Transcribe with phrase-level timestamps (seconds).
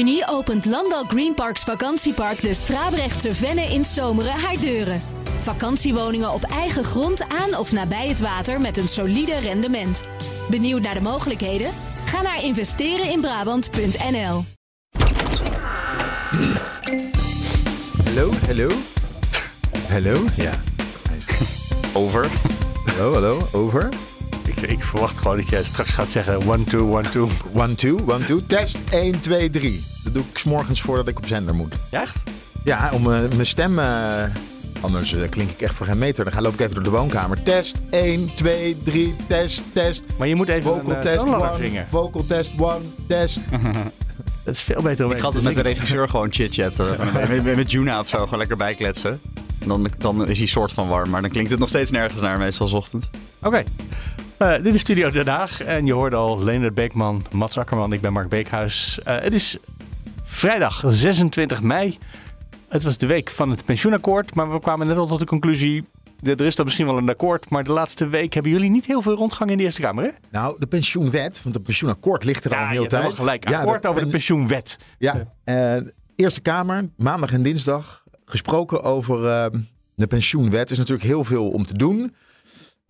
[0.00, 5.02] juni opent Landal Greenparks vakantiepark de Strabrechtse Venne in Zomeren haar deuren.
[5.40, 10.02] Vakantiewoningen op eigen grond aan of nabij het water met een solide rendement.
[10.50, 11.70] Benieuwd naar de mogelijkheden?
[12.04, 14.44] Ga naar investereninbrabant.nl.
[18.04, 18.68] Hallo, hallo.
[19.88, 20.60] Hallo, ja.
[21.92, 22.30] Over.
[22.84, 23.88] Hallo, hallo, over.
[24.56, 27.28] Ik, ik verwacht gewoon dat jij straks gaat zeggen one, two, one, two.
[27.52, 28.40] One, two, one, two.
[28.46, 29.84] Test 1, 2, 3.
[30.04, 31.74] Dat doe ik 's morgens voordat ik op zender moet.
[31.90, 32.22] Ja, echt?
[32.64, 33.78] Ja, om eh, mijn stem...
[33.78, 34.22] eh,
[34.80, 36.24] anders eh, klink ik echt voor geen meter.
[36.24, 37.42] Dan ga loop ik even door de woonkamer.
[37.42, 39.14] Test 1, 2, 3.
[39.26, 40.02] Test, test.
[40.18, 41.56] Maar je moet even Vocal een uh, test 1.
[41.56, 41.86] zingen.
[41.90, 42.94] Vocal test 1.
[43.08, 43.40] Test.
[44.44, 46.86] Dat is veel beter om Ik ga altijd met de regisseur gewoon chit-chatten.
[47.28, 49.20] met, met, met Juna of zo, gewoon lekker bijkletsen.
[49.64, 52.38] Dan, dan is hij soort van warm, maar dan klinkt het nog steeds nergens naar,
[52.38, 53.06] meestal 's ochtends.
[53.42, 53.62] Oké.
[54.40, 58.00] Eh, dit is Studio Den Haag en je hoorde al Leonard Beekman, Mats Akkerman, ik
[58.00, 59.00] ben Mark Beekhuis.
[59.04, 59.56] Eh, het is
[60.22, 61.98] vrijdag 26 mei.
[62.68, 65.84] Het was de week van het pensioenakkoord, maar we kwamen net al tot de conclusie...
[66.22, 69.02] Er is dan misschien wel een akkoord, maar de laatste week hebben jullie niet heel
[69.02, 70.10] veel rondgang in de Eerste Kamer, hè?
[70.30, 73.02] Nou, de pensioenwet, want het pensioenakkoord ligt er al een hele tijd.
[73.02, 73.48] helemaal gelijk.
[73.48, 74.76] Ja, Akkoord de- over de en- pensioenwet.
[74.98, 75.76] Ja, eh,
[76.16, 79.20] Eerste Kamer, maandag en dinsdag gesproken over
[79.94, 80.64] de pensioenwet.
[80.66, 82.14] Er is natuurlijk heel veel om te doen.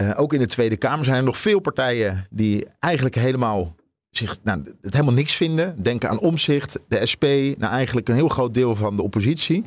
[0.00, 3.74] Eh, ook in de Tweede Kamer zijn er nog veel partijen die eigenlijk helemaal
[4.10, 5.82] zich nou, het helemaal niks vinden.
[5.82, 7.24] Denken aan omzicht, de SP,
[7.56, 9.64] nou eigenlijk een heel groot deel van de oppositie.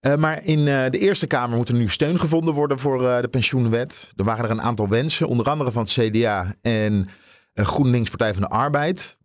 [0.00, 3.28] Eh, maar in eh, de Eerste Kamer moet er nu steun gevonden worden voor de
[3.30, 4.12] pensioenwet.
[4.16, 7.08] Er waren er een aantal wensen, onder andere van het CDA en
[7.54, 9.16] GroenLinks Partij van de Arbeid.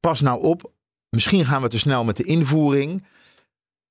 [0.00, 0.72] Pas nou op,
[1.08, 3.04] misschien gaan we te snel met de invoering.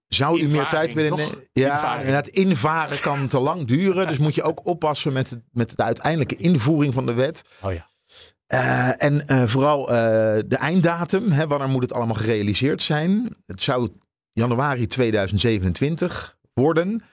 [0.10, 1.48] Zou u meer tijd willen nemen?
[1.54, 4.08] Ja, inderdaad, invaren kan te lang duren.
[4.08, 7.42] Dus moet je ook oppassen met, het, met de uiteindelijke invoering van de wet.
[7.62, 7.90] Oh ja.
[8.50, 9.96] Eh, en eh, vooral eh,
[10.48, 11.32] de einddatum.
[11.32, 13.36] Hè, wanneer moet het allemaal gerealiseerd zijn?
[13.46, 13.90] Het zou
[14.32, 17.04] januari 2027 worden.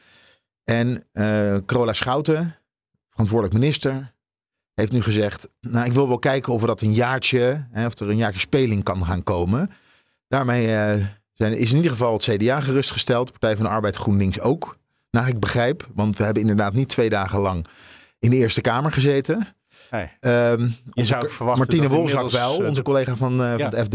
[0.64, 1.08] En
[1.67, 2.58] Carola Schouten,
[3.11, 4.14] verantwoordelijk minister,
[4.74, 5.48] heeft nu gezegd...
[5.61, 8.40] Nou, ik wil wel kijken of er dat een jaartje, hè, of er een jaartje
[8.40, 9.70] speling kan gaan komen.
[10.28, 10.67] Daarmee
[11.36, 13.30] zijn, is in ieder geval het CDA gerustgesteld.
[13.30, 14.77] Partij van de Arbeid GroenLinks ook.
[15.11, 17.67] Naar ik begrijp, want we hebben inderdaad niet twee dagen lang
[18.19, 19.46] in de Eerste Kamer gezeten.
[20.95, 23.70] Onze zou ook verwachten Martine dat Wolzak wel, eh, onze collega van, eh, Ja.
[23.70, 23.95] van het FD.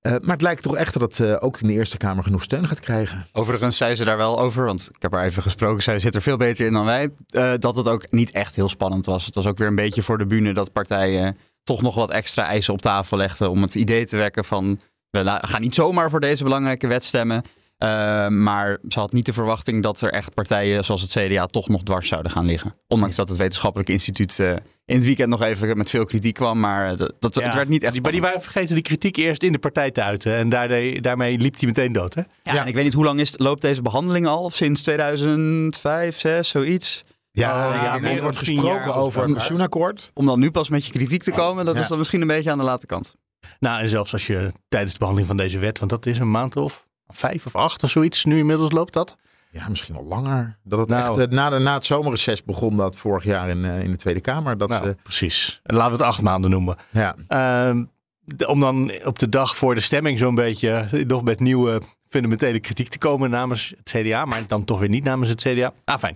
[0.00, 2.68] Eh, maar het lijkt toch echt dat eh, ook in de Eerste Kamer genoeg steun
[2.68, 3.26] gaat krijgen.
[3.32, 5.82] Overigens zei ze daar wel over, want ik heb haar even gesproken.
[5.82, 7.10] Zij zit er veel beter in dan wij.
[7.28, 9.26] eh, dat het ook niet echt heel spannend was.
[9.26, 12.46] Het was ook weer een beetje voor de bühne dat partijen toch nog wat extra
[12.46, 13.50] eisen op tafel legden.
[13.50, 14.80] Om het idee te wekken van
[15.22, 17.42] we gaan niet zomaar voor deze belangrijke wet stemmen.
[17.78, 21.68] Eh, maar ze had niet de verwachting dat er echt partijen zoals het CDA toch
[21.68, 22.74] nog dwars zouden gaan liggen.
[22.88, 24.50] Ondanks dat het wetenschappelijk instituut eh,
[24.84, 26.60] in het weekend nog even met veel kritiek kwam.
[26.60, 29.42] Maar eh, dat, het werd niet echt die- Maar die waren vergeten die kritiek eerst
[29.42, 30.34] in de partij te uiten.
[30.36, 32.22] En daarmee, daarmee liep hij meteen dood, hè?
[32.42, 34.50] Ja, en ik weet niet hoe lang is, loopt deze behandeling al?
[34.50, 37.04] Sinds 2005, 6, zoiets?
[37.30, 40.10] Ja, Oh, ja, er wordt gesproken over een pensioenakkoord.
[40.14, 41.80] Om dan nu pas met je kritiek te komen, dat Ja.
[41.80, 43.14] is dan misschien een beetje aan de late kant.
[43.60, 46.30] Nou, en zelfs als je tijdens de behandeling van deze wet, want dat is een
[46.30, 49.16] maand of vijf of acht of zoiets, nu inmiddels loopt dat.
[49.50, 50.58] Ja, misschien wel langer.
[50.64, 51.00] Dat het Nou.
[51.02, 53.96] echt, eh, na, de, na het zomerreces begon dat vorig jaar in, eh, in de
[53.96, 54.58] Tweede Kamer.
[54.58, 55.60] Dat Nou, ze, precies.
[55.62, 56.76] En laten we het acht maanden noemen.
[56.90, 57.14] ja.
[57.28, 57.84] Ehm,
[58.46, 61.80] om dan op de dag voor de stemming zo'n beetje nog met nieuwe
[62.14, 65.72] fundamentele kritiek te komen namens het CDA, maar dan toch weer niet namens het CDA.
[65.84, 66.14] Ah, fijn.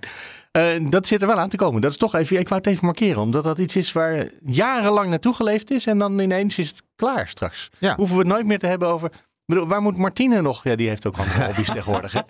[0.53, 1.81] Eh, dat zit er wel aan te komen.
[1.81, 5.09] Dat is toch even, ik wou het even markeren, omdat dat iets is waar jarenlang
[5.11, 7.69] naartoe geleefd is en dan ineens is het klaar straks.
[7.79, 7.95] Ja.
[7.97, 9.11] Hoeven we het nooit meer te hebben over.
[9.47, 10.65] Bedoel, waar moet Martine nog?
[10.65, 12.13] Ja, die heeft ook andere hobby's tegenwoordig.
[12.13, 12.21] Hè?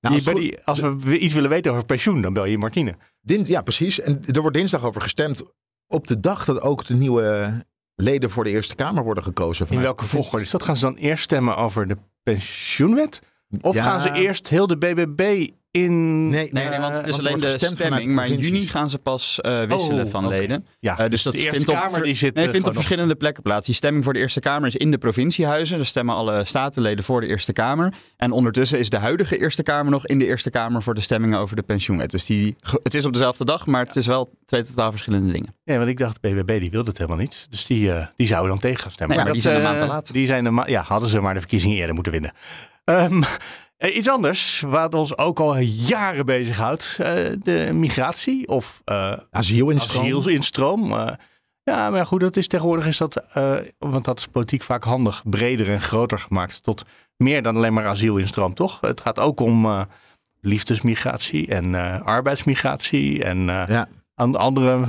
[0.00, 2.94] Nou, Die- als, die- we iets willen weten over pensioen, dan bel je Martine.
[3.20, 4.00] din- ja, precies.
[4.00, 5.42] En er wordt dinsdag over gestemd
[5.86, 7.52] op de dag dat ook de nieuwe
[7.94, 9.60] leden voor de Eerste Kamer worden gekozen.
[9.60, 10.22] In vanuit welke de provincie.
[10.30, 10.62] volgorde is dat?
[10.62, 13.22] Gaan ze dan eerst stemmen over de pensioenwet?
[13.60, 13.82] Of Ja.
[13.82, 16.28] gaan ze eerst heel de BBB in...
[16.28, 18.04] Nee, Nee, nee, want het is want alleen de stemming.
[18.04, 20.66] de Maar in juni gaan ze pas eh, wisselen Oh, van leden.
[20.80, 22.74] Ja, Eh, dus dat de Eerste vindt op, Kamer die zit nee, eh, vindt op
[22.74, 23.66] verschillende plekken plaats.
[23.66, 25.76] Die stemming voor de Eerste Kamer is in de provinciehuizen.
[25.76, 27.94] Daar stemmen alle statenleden voor de Eerste Kamer.
[28.16, 31.38] En ondertussen is de huidige Eerste Kamer nog in de Eerste Kamer voor de stemmingen
[31.38, 32.10] over de pensioenwet.
[32.10, 35.54] Dus die, het is op dezelfde dag, maar het is wel twee totaal verschillende dingen.
[35.64, 37.46] Ja, want ik dacht, BBB die wilde het helemaal niet.
[37.50, 39.16] Dus die, eh, die zouden dan tegen gaan stemmen.
[39.16, 40.12] Nee, maar die zijn een eh, maand te laat.
[40.12, 42.32] Die zijn ma- ja, hadden ze maar de verkiezingen eerder moeten winnen.
[42.84, 43.28] Ehm, eh,
[43.80, 46.96] iets anders, wat ons ook al jaren bezighoudt.
[46.98, 50.16] eh de migratie of eh Asielinstroom.
[50.16, 50.92] asielinstroom.
[50.98, 51.12] Eh,
[51.62, 55.22] ja, maar goed, dat is tegenwoordig is dat, eh, want dat is politiek vaak handig,
[55.24, 56.84] breder en groter gemaakt tot
[57.16, 58.80] meer dan alleen maar asielinstroom, toch?
[58.80, 59.82] Het gaat ook om eh,
[60.40, 63.86] liefdesmigratie en eh, arbeidsmigratie en eh, Ja.
[64.14, 64.80] aan andere,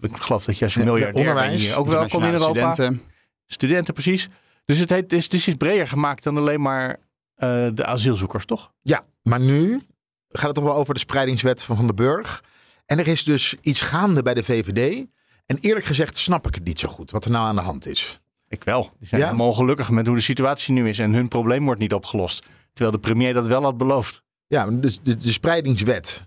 [0.00, 2.72] ik geloof dat jij als Ja, miljardair onderwijs, hier ook welkom in Europa.
[2.72, 3.02] studenten.
[3.46, 4.28] Studenten, precies.
[4.64, 6.96] Dus het, heet, het, is, het is breder gemaakt dan alleen maar
[7.34, 8.72] eh, de asielzoekers, toch?
[8.82, 9.82] Ja, maar nu
[10.28, 12.42] gaat het toch wel over de spreidingswet van Van den Burg.
[12.86, 15.06] En er is dus iets gaande bij de VVD.
[15.46, 17.86] En eerlijk gezegd snap ik het niet zo goed wat er nou aan de hand
[17.86, 18.20] is.
[18.48, 18.90] Ik wel.
[18.98, 19.26] Die zijn Ja?
[19.26, 20.98] helemaal ongelukkig met hoe de situatie nu is.
[20.98, 22.44] En hun probleem wordt niet opgelost.
[22.72, 24.22] Terwijl de premier dat wel had beloofd.
[24.46, 26.26] Ja, dus de, de spreidingswet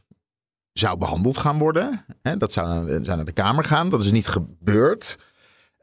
[0.74, 2.06] zou behandeld gaan worden.
[2.21, 3.89] Hè, dat zou naar, zou naar de Kamer gaan.
[3.89, 5.18] Dat is niet gebeurd.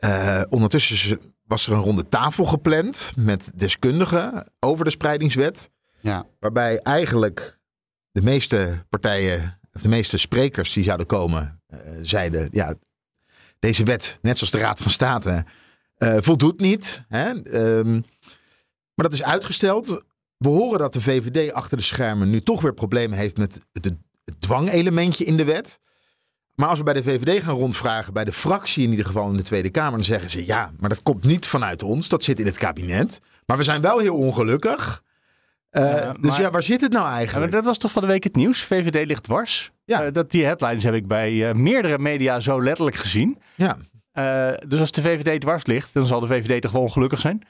[0.04, 5.70] Eh, ondertussen was er een ronde tafel gepland met deskundigen over de spreidingswet.
[6.00, 6.26] Ja.
[6.40, 7.58] Waarbij eigenlijk
[8.10, 12.74] de meeste partijen, of de meeste sprekers die zouden komen, eh, zeiden: ja,
[13.58, 15.44] deze wet, net zoals de Raad van State,
[15.94, 17.04] eh, voldoet niet.
[17.08, 17.42] Hè?
[17.42, 17.92] Ehm,
[18.94, 19.86] maar dat is uitgesteld.
[20.36, 23.84] We horen dat de VVD achter de schermen nu toch weer problemen heeft met het,
[24.24, 25.80] het dwangelementje in de wet.
[26.54, 29.36] Maar als we bij de VVD gaan rondvragen, bij de fractie in ieder geval in
[29.36, 32.40] de Tweede Kamer, dan zeggen ze ja, maar dat komt niet vanuit ons, dat zit
[32.40, 33.20] in het kabinet.
[33.46, 35.02] Maar we zijn wel heel ongelukkig.
[35.70, 37.52] Eh, Ja, dus maar- ja, waar zit het nou Ja, eigenlijk?
[37.52, 38.62] dat was toch van de week het nieuws?
[38.62, 39.70] VVD ligt dwars.
[39.84, 40.04] Ja.
[40.04, 43.38] Eh, dat, die headlines heb ik bij eh, meerdere media zo letterlijk gezien.
[43.54, 43.76] Ja.
[44.12, 47.42] Eh, dus als de VVD dwars ligt, dan zal de VVD toch wel ongelukkig zijn?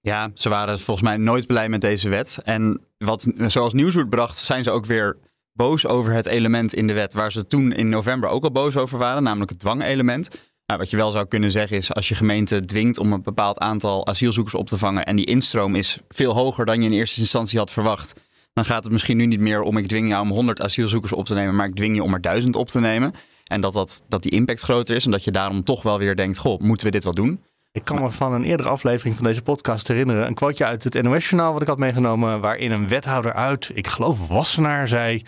[0.00, 2.38] Ja, ze waren volgens mij nooit blij met deze wet.
[2.44, 5.16] En wat, zoals Nieuwswoord bracht, zijn ze ook weer
[5.52, 8.76] boos over het element in de wet waar ze toen in november ook al boos
[8.76, 10.28] over waren, namelijk het dwangelement.
[10.66, 13.58] Nou, wat je wel zou kunnen zeggen is, als je gemeente dwingt om een bepaald
[13.58, 17.20] aantal asielzoekers op te vangen en die instroom is veel hoger dan je in eerste
[17.20, 18.20] instantie had verwacht,
[18.52, 21.26] dan gaat het misschien nu niet meer om ik dwing jou om 100 asielzoekers op
[21.26, 23.12] te nemen, maar ik dwing je om er 1000 op te nemen.
[23.44, 26.16] En dat, dat, dat die impact groter is en dat je daarom toch wel weer
[26.16, 27.40] denkt, goh, moeten we dit wel doen?
[27.72, 30.26] Ik kan me van een eerdere aflevering van deze podcast herinneren.
[30.26, 32.40] Een quoteje uit het NOS-journaal wat ik had meegenomen.
[32.40, 35.22] Waarin een wethouder uit, ik geloof Wassenaar, zei...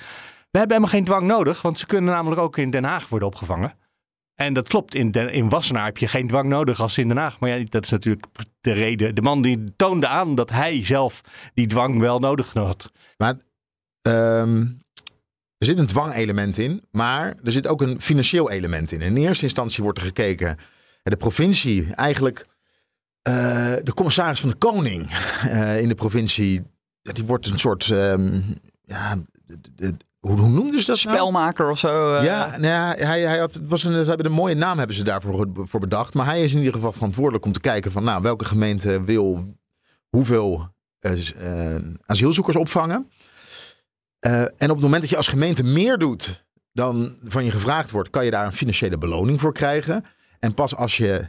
[0.51, 3.29] We hebben helemaal geen dwang nodig, want ze kunnen namelijk ook in Den Haag worden
[3.29, 3.75] opgevangen.
[4.35, 7.17] En dat klopt, in, Den, in Wassenaar heb je geen dwang nodig als in Den
[7.17, 7.39] Haag.
[7.39, 8.27] Maar ja, dat is natuurlijk
[8.61, 9.15] de reden.
[9.15, 11.21] De man die toonde aan dat hij zelf
[11.55, 12.93] die dwang wel nodig had.
[13.17, 13.37] Maar
[14.03, 14.57] ehm,
[15.59, 19.01] er zit een dwangelement in, maar er zit ook een financieel element in.
[19.01, 20.59] In eerste instantie wordt er gekeken,
[21.03, 22.47] de provincie, eigenlijk
[23.23, 23.33] eh,
[23.83, 25.11] de commissaris van de koning
[25.43, 26.63] eh, in de provincie,
[27.03, 28.41] die wordt een soort, ehm,
[28.83, 29.17] ja,
[29.47, 31.17] de- de- hoe, hoe noemden ze dat nou?
[31.17, 32.15] Spelmaker of zo?
[32.17, 34.79] eh, Ja, nou ja hij, hij had, het was een, ze hebben een mooie naam
[34.79, 36.15] hebben ze daarvoor voor bedacht.
[36.15, 39.57] Maar hij is in ieder geval verantwoordelijk om te kijken van nou, welke gemeente wil
[40.09, 40.69] hoeveel
[42.07, 43.11] asielzoekers opvangen.
[44.21, 48.11] En op het moment dat je als gemeente meer doet dan van je gevraagd wordt,
[48.11, 50.05] kan je daar een financiële beloning voor krijgen.
[50.43, 51.29] En pas als, je,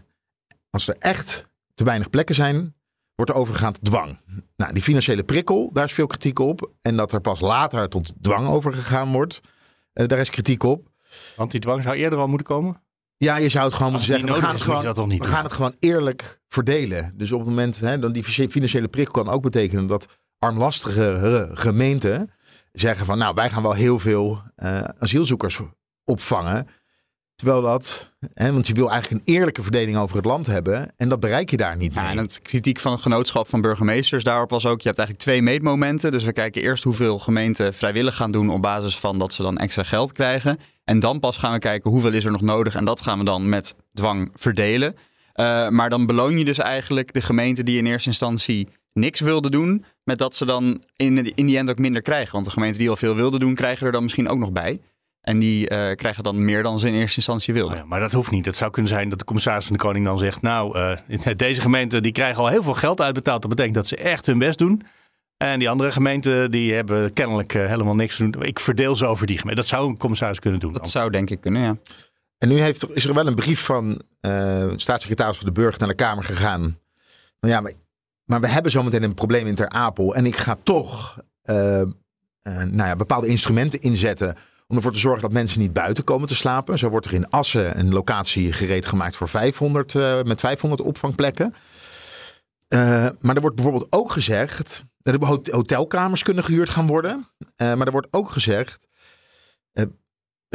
[0.69, 1.45] als er echt
[1.75, 2.75] te weinig plekken zijn,
[3.15, 4.19] wordt er overgegaan tot dwang.
[4.56, 6.71] Nou, die financiële prikkel, daar is veel kritiek op.
[6.81, 9.42] En dat er pas later tot dwang overgegaan wordt,
[9.94, 10.89] eh, daar is kritiek op.
[11.36, 12.81] Want die dwang zou eerder al moeten komen.
[13.18, 14.33] Ja, je zou het gewoon moeten zeggen.
[14.33, 17.13] We gaan, het gewoon, we gaan het gewoon eerlijk verdelen.
[17.18, 20.06] Dus op het moment, hè, dan die finan- financiële prikkel kan ook betekenen dat
[20.39, 22.31] armlastige gemeenten
[22.71, 25.59] zeggen van, nou, wij gaan wel heel veel eh, asielzoekers
[26.04, 26.68] opvangen.
[27.35, 30.94] Terwijl dat, hè, want je wil eigenlijk een eerlijke verdeling over het land hebben.
[30.97, 32.12] En dat bereik je daar niet Ja, mee.
[32.12, 35.41] en het kritiek van het genootschap van burgemeesters daarop was ook, je hebt eigenlijk twee
[35.41, 36.12] meetmomenten.
[36.12, 39.57] Dus we kijken eerst hoeveel gemeenten vrijwillig gaan doen op basis van dat ze dan
[39.57, 40.59] extra geld krijgen.
[40.83, 43.25] En dan pas gaan we kijken hoeveel is er nog nodig en dat gaan we
[43.25, 44.95] dan met dwang verdelen.
[45.33, 49.51] Eh, maar dan beloon je dus eigenlijk de gemeenten die in eerste instantie niks wilden
[49.51, 52.31] doen, met dat ze dan in, in die end ook minder krijgen.
[52.31, 54.80] Want de gemeenten die al veel wilden doen, krijgen er dan misschien ook nog bij.
[55.23, 57.73] En die eh, krijgen dan meer dan ze in eerste instantie wilden.
[57.73, 58.45] Oh ja, maar dat hoeft niet.
[58.45, 60.42] Het zou kunnen zijn dat de commissaris van de Koning dan zegt...
[60.42, 63.42] nou, eh, deze gemeenten die krijgen al heel veel geld uitbetaald.
[63.42, 64.81] Dat betekent dat ze echt hun best doen.
[65.37, 68.44] En die andere gemeenten die hebben kennelijk eh, helemaal niks te doen.
[68.44, 69.61] Ik verdeel ze over die gemeente.
[69.61, 70.73] Dat zou een commissaris kunnen doen.
[70.73, 70.92] Dat dan.
[70.92, 71.77] zou denk ik kunnen, ja.
[72.37, 75.87] En nu heeft, is er wel een brief van eh, staatssecretaris van de Burg naar
[75.87, 76.61] de Kamer gegaan.
[77.39, 77.71] Nou ja, maar,
[78.25, 80.15] maar we hebben zometeen een probleem in Ter Apel.
[80.15, 81.87] En ik ga toch eh, eh,
[82.44, 84.35] nou ja, bepaalde instrumenten inzetten.
[84.67, 86.77] Om ervoor te zorgen dat mensen niet buiten komen te slapen.
[86.79, 91.53] Zo wordt er in Assen een locatie gereed gemaakt voor 500, eh, met 500 opvangplekken.
[92.67, 92.79] Eh,
[93.19, 97.27] maar er wordt bijvoorbeeld ook gezegd er hot- hotelkamers kunnen gehuurd gaan worden.
[97.55, 98.87] Eh, maar er wordt ook gezegd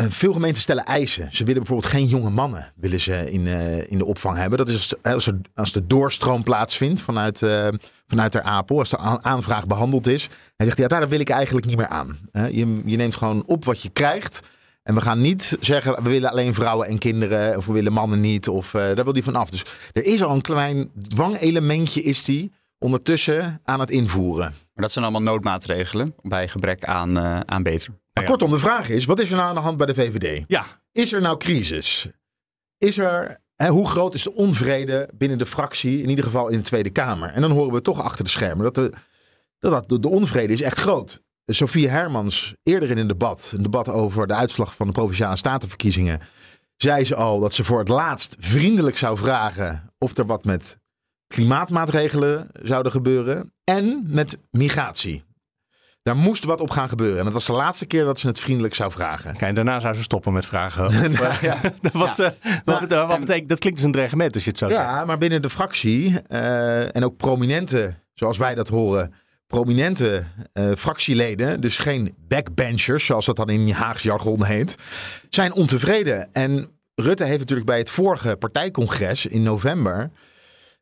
[0.09, 1.29] veel gemeenten stellen eisen.
[1.33, 4.59] Ze willen bijvoorbeeld geen jonge mannen willen ze in, eh, in de opvang hebben.
[4.59, 7.69] Dat is als, als, er, als de doorstroom plaatsvindt vanuit, eh
[8.07, 8.79] vanuit Ter Apel.
[8.79, 10.29] Als de aanvraag behandeld is.
[10.57, 12.19] Hij zegt, ja, daar wil ik eigenlijk niet meer aan.
[12.33, 14.41] Je, je neemt gewoon op wat je krijgt.
[14.89, 17.57] En we gaan niet zeggen, we willen alleen vrouwen en kinderen.
[17.57, 18.49] Of we willen mannen niet.
[18.49, 19.51] Of eh, daar wil die van af.
[19.51, 24.55] Dus er is al een klein dwangelementje is die ondertussen aan het invoeren.
[24.79, 27.91] Maar dat zijn allemaal noodmaatregelen bij gebrek aan, eh, aan beter.
[28.13, 28.31] Maar Ja.
[28.31, 30.45] kortom, de vraag is, wat is er nou aan de hand bij de VVD?
[30.47, 32.09] Ja, Is er nou crisis?
[32.79, 36.59] Is er hè, hoe groot is de onvrede binnen de fractie, in ieder geval in
[36.59, 37.29] de Tweede Kamer?
[37.31, 38.93] En dan horen we toch achter de schermen dat de,
[39.59, 41.23] dat, dat de onvrede is echt groot.
[41.47, 46.21] Sophie Hermans, eerder in een debat, een debat over de uitslag van de Provinciale Statenverkiezingen,
[46.77, 50.79] zei ze al dat ze voor het laatst vriendelijk zou vragen of er wat met
[51.29, 55.27] klimaatmaatregelen zouden gebeuren en met migratie.
[56.03, 57.19] Daar moest wat op gaan gebeuren.
[57.19, 59.37] En dat was de laatste keer dat ze het vriendelijk zou vragen.
[59.37, 60.87] Kijk, daarna zou ze stoppen met vragen.
[60.87, 61.61] Of, ja.
[61.93, 62.29] wat, uh,
[62.65, 64.81] wat, wat betekent, dat klinkt als een dreigement als je het zo zegt.
[64.81, 69.15] Ja, maar binnen de fractie en ook prominente, zoals wij dat horen,
[69.47, 70.25] prominente
[70.77, 74.75] fractieleden, dus geen backbenchers, zoals dat dan in Haags jargon heet,
[75.29, 76.33] zijn ontevreden.
[76.33, 80.11] En Rutte heeft natuurlijk bij het vorige partijcongres in november,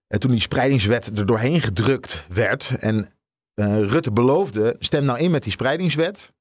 [0.08, 3.08] toen die spreidingswet er doorheen gedrukt werd en
[3.54, 6.32] uh, Rutte beloofde, stem nou in met die spreidingswet.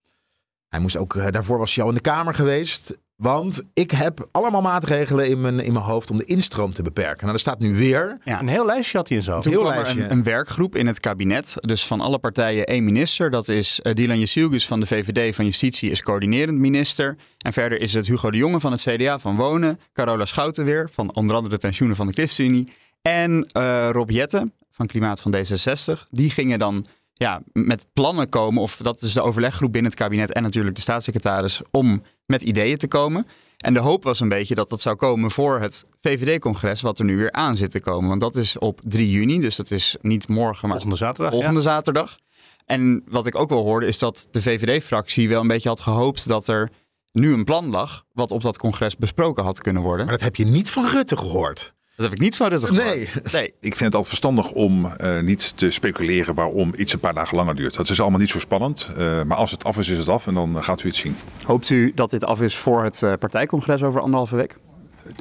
[0.68, 2.98] Hij moest ook, uh, daarvoor was hij al in de Kamer geweest.
[3.16, 7.22] Want ik heb allemaal maatregelen in mijn, in mijn hoofd om de instroom te beperken.
[7.22, 8.18] Nou, er staat nu weer.
[8.24, 9.40] Ja, een heel lijstje had hij en zo.
[9.40, 11.56] Toen kwam er een, een, werkgroep in het kabinet.
[11.60, 13.30] Dus van alle partijen één minister.
[13.30, 17.16] Dat is uh, Dylan Jezielgus van de VVD van Justitie is coördinerend minister.
[17.38, 19.80] En verder is het Hugo de Jonge van het CDA van Wonen.
[19.94, 22.74] Carola Schouten weer van onder andere de pensioenen van de ChristenUnie.
[23.08, 26.10] En uh, Rob Jetten van Klimaat van D66.
[26.10, 30.32] Die gingen dan ja, met plannen komen, of dat is de overleggroep binnen het kabinet
[30.32, 33.28] en natuurlijk de staatssecretaris, om met ideeën te komen.
[33.58, 37.06] En de hoop was een beetje dat dat zou komen voor het VVD-congres, wat er
[37.06, 38.10] nu weer aan zit te komen.
[38.10, 41.32] Want dat is op 3 juni, dus dat is niet morgen, maar volgende zaterdag.
[41.32, 41.66] Volgende ja.
[41.66, 42.18] zaterdag.
[42.66, 46.28] En wat ik ook wel hoorde, is dat de VVD-fractie wel een beetje had gehoopt
[46.28, 46.70] dat er
[47.12, 50.06] nu een plan lag, wat op dat congres besproken had kunnen worden.
[50.06, 51.74] Maar dat heb je niet van Rutte gehoord.
[51.96, 52.86] Dat heb ik niet van Rutte gehoord.
[52.86, 53.10] Nee.
[53.42, 53.48] nee.
[53.48, 57.38] Ik vind het altijd verstandig om uh, niet te speculeren waarom iets een paar dagen
[57.38, 57.76] langer duurt.
[57.76, 58.90] Dat is allemaal niet zo spannend.
[58.98, 61.18] Uh, maar als het af is, is het af en dan gaat u het zien.
[61.44, 64.58] Hoopt u dat dit af is voor het partijcongres over anderhalve week?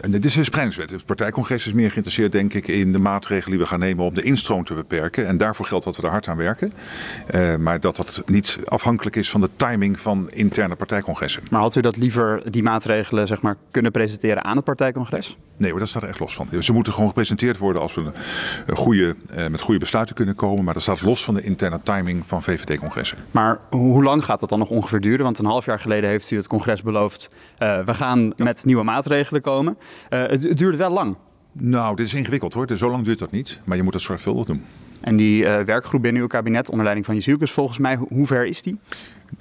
[0.08, 0.90] Dit is een spreidingswet.
[0.90, 4.14] Het partijcongres is meer geïnteresseerd, denk ik, in de maatregelen die we gaan nemen om
[4.14, 5.26] de instroom te beperken.
[5.26, 6.72] En daarvoor geldt dat we er hard aan werken.
[7.34, 11.42] Uh, maar dat dat niet afhankelijk is van de timing van interne partijcongressen.
[11.50, 15.36] Maar had u dat liever, die maatregelen, zeg maar, kunnen presenteren aan het partijcongres?
[15.56, 16.48] Nee, maar dat staat er echt los van.
[16.60, 18.10] Ze moeten gewoon gepresenteerd worden als we
[18.66, 20.64] een goede, uh, met goede besluiten kunnen komen.
[20.64, 23.18] Maar dat staat los van de interne timing van VVD-congressen.
[23.30, 25.24] Maar hoe lang gaat dat dan nog ongeveer duren?
[25.24, 27.30] Want een half jaar geleden heeft u het congres beloofd.
[27.58, 28.44] Uh, we gaan ja.
[28.44, 29.73] met nieuwe maatregelen komen.
[30.10, 31.16] Uh, het, het duurde wel lang.
[31.52, 32.76] Nou, dit is ingewikkeld hoor.
[32.76, 33.60] Zo lang duurt dat niet.
[33.64, 34.64] Maar je moet het zorgvuldig doen.
[35.00, 38.46] En die uh, werkgroep binnen uw kabinet, onder leiding van Jezielkus, volgens mij, hoe ver
[38.46, 38.78] is die?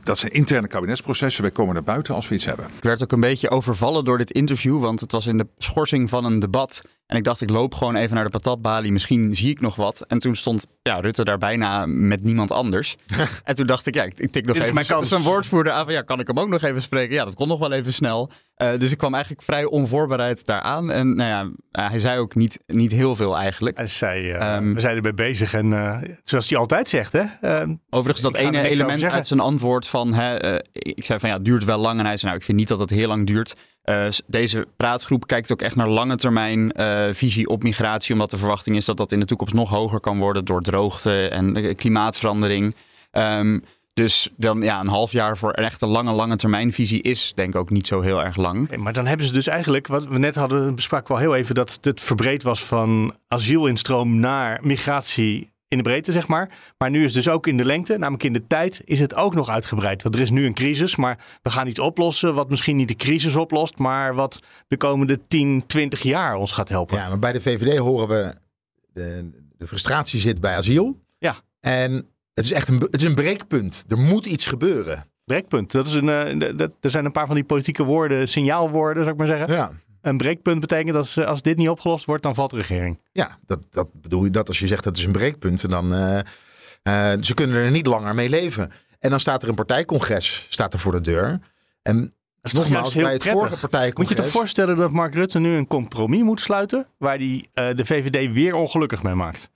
[0.03, 1.41] Dat zijn interne kabinetsprocessen.
[1.41, 2.65] Wij komen naar buiten als we iets hebben.
[2.65, 6.09] Ik werd ook een beetje overvallen door dit interview, want het was in de schorsing
[6.09, 6.81] van een debat.
[7.13, 10.05] En ik dacht, ik loop gewoon even naar de patatbalie, misschien zie ik nog wat.
[10.08, 12.96] En toen stond ja, Rutte daar bijna met niemand anders.
[13.43, 15.10] en toen dacht ik, ja, ik tik nog Dit is mijn even kans.
[15.10, 17.15] zijn woordvoerder aan van, ja, kan ik hem ook nog even spreken?
[17.15, 18.32] Ja, dat kon nog wel even snel.
[18.58, 20.91] Uh, dus ik kwam eigenlijk vrij onvoorbereid daaraan.
[20.91, 21.43] En nou ja,
[21.84, 23.77] uh, hij zei ook niet, niet heel veel eigenlijk.
[23.77, 27.24] Hij zei, uh, um, we zijn erbij bezig en zoals hij altijd zegt, hè.
[27.41, 31.46] Uh, Overigens dat ene element uit zijn antwoord van, hè, ik zei van, ja, het
[31.46, 32.00] duurt wel lang.
[32.00, 33.55] En hij zei, nou, ik vind niet dat het heel lang duurt.
[33.85, 38.37] Uh, deze praatgroep kijkt ook echt naar lange termijn uh, visie op migratie, omdat de
[38.37, 41.75] verwachting is dat dat in de toekomst nog hoger kan worden door droogte en uh,
[41.75, 42.75] klimaatverandering.
[43.11, 43.63] Um,
[43.93, 47.53] dus dan ja, een half jaar voor echt een lange, lange termijn visie is denk
[47.53, 48.77] ik ook niet zo heel erg lang.
[48.77, 51.77] Maar dan hebben ze dus eigenlijk, wat we net hadden, bespraken wel heel even, dat
[51.81, 56.49] het verbreed was van asielinstroom naar migratie in de breedte, zeg maar.
[56.77, 59.35] Maar nu is dus ook in de lengte, namelijk in de tijd, is het ook
[59.35, 60.03] nog uitgebreid.
[60.03, 62.95] Want er is nu een crisis, maar we gaan iets oplossen wat misschien niet de
[62.95, 66.97] crisis oplost, maar wat de komende 10, 20 jaar ons gaat helpen.
[66.97, 68.35] Ja, maar bij de VVD horen we
[68.93, 70.99] de, de frustratie zit bij asiel.
[71.17, 71.41] Ja.
[71.59, 71.91] En
[72.33, 73.85] het is echt een, het is een breekpunt.
[73.87, 75.05] Er moet iets gebeuren.
[75.25, 75.71] Breekpunt.
[75.71, 79.13] Dat is een, uh, dat, er zijn een paar van die politieke woorden, signaalwoorden, zou
[79.13, 79.53] ik maar zeggen.
[79.55, 79.71] Ja.
[80.03, 83.00] Een breekpunt betekent dat als dit niet opgelost wordt, dan valt de regering.
[83.12, 85.69] Ja, dat, dat bedoel je dat als je zegt dat is een breekpunt.
[85.69, 86.19] Dan, uh,
[86.83, 88.72] uh, ze kunnen er niet langer mee leven.
[89.00, 91.39] En dan staat er een partijcongres staat er voor de deur.
[91.81, 93.31] En nogmaals, bij het prettig.
[93.31, 94.07] vorige partijcongres...
[94.07, 96.88] Moet je toch voorstellen dat Mark Rutte nu een compromis moet sluiten...
[96.98, 99.50] waar hij uh, de VVD weer ongelukkig mee maakt?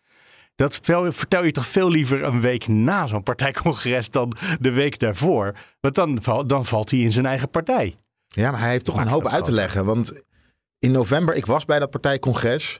[0.55, 5.55] Dat vertel je toch veel liever een week na zo'n partijcongres dan de week daarvoor.
[5.79, 7.95] Want dan, dan valt hij in zijn eigen partij.
[8.27, 9.85] Ja, maar hij heeft toch een hoop uit te leggen.
[9.85, 10.13] Want
[10.79, 12.79] in november, ik was bij dat partijcongres,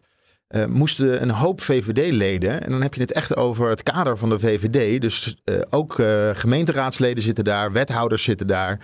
[0.49, 4.29] uh, moesten een hoop VVD-leden, en dan heb je het echt over het kader van
[4.29, 8.79] de VVD, dus uh, ook uh, gemeenteraadsleden zitten daar, wethouders zitten daar,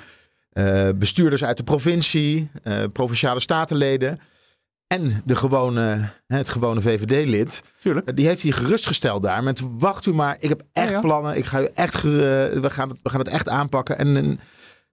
[0.95, 2.51] bestuurders uit de provincie,
[2.91, 4.19] provinciale statenleden
[4.87, 7.61] en de gewone, het gewone VVD-lid.
[8.15, 10.99] Die heeft hij gerustgesteld daar met wacht u maar, ik heb echt ja, ja.
[10.99, 13.97] plannen, ik ga u echt, we, gaan het, we gaan het echt aanpakken.
[13.97, 14.39] En, en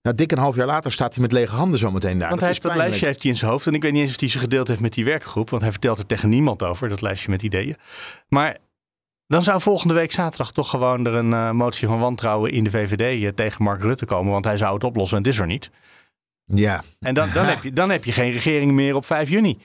[0.03, 2.29] Nou, dik een half jaar later staat hij met lege handen zometeen daar.
[2.29, 3.67] Want hij dat heeft is dat lijstje heeft hij in zijn hoofd.
[3.67, 5.51] En ik weet niet eens of hij ze gedeeld heeft met die werkgroep.
[5.51, 7.77] Want hij vertelt er tegen niemand over, dat lijstje met ideeën.
[8.29, 8.59] Maar
[9.27, 12.71] dan zou volgende week zaterdag toch gewoon er een eh, motie van wantrouwen in de
[12.71, 14.33] VVD eh, tegen Mark Rutte komen.
[14.33, 15.71] Want hij zou het oplossen en het is er niet.
[16.45, 17.51] Ja, En dan, dan, Ja.
[17.51, 19.59] heb, je, dan heb je geen regering meer op 5 juni.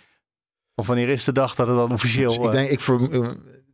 [0.76, 2.28] Of wanneer is de dag dat het dan officieel...
[2.30, 3.00] Dus ik eh, denk, ik voor,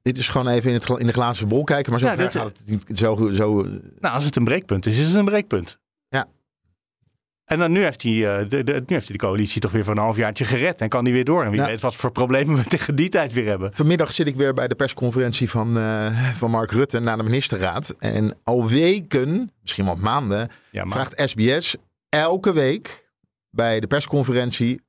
[0.02, 1.92] dit is gewoon even in, het, in de glazen bol kijken.
[1.92, 2.98] Maar zo Ja, dit- gaat het niet.
[2.98, 3.54] Zo, zo,
[4.00, 5.80] Nou, als het een breekpunt is, is het een breekpunt.
[7.52, 9.84] En dan nu heeft, hij, eh, de, de, nu heeft hij de coalitie toch weer
[9.84, 10.82] voor een halfjaartje gered.
[10.82, 11.44] En kan die weer door.
[11.44, 13.74] En wie weet wat voor problemen we tegen die tijd weer hebben.
[13.74, 17.96] Vanmiddag zit ik weer bij de persconferentie van, eh, van Mark Rutte na de ministerraad.
[18.00, 21.76] En al weken, misschien wel maanden, Ja, maar vraagt SBS
[22.10, 23.10] elke week
[23.50, 24.82] bij de persconferentie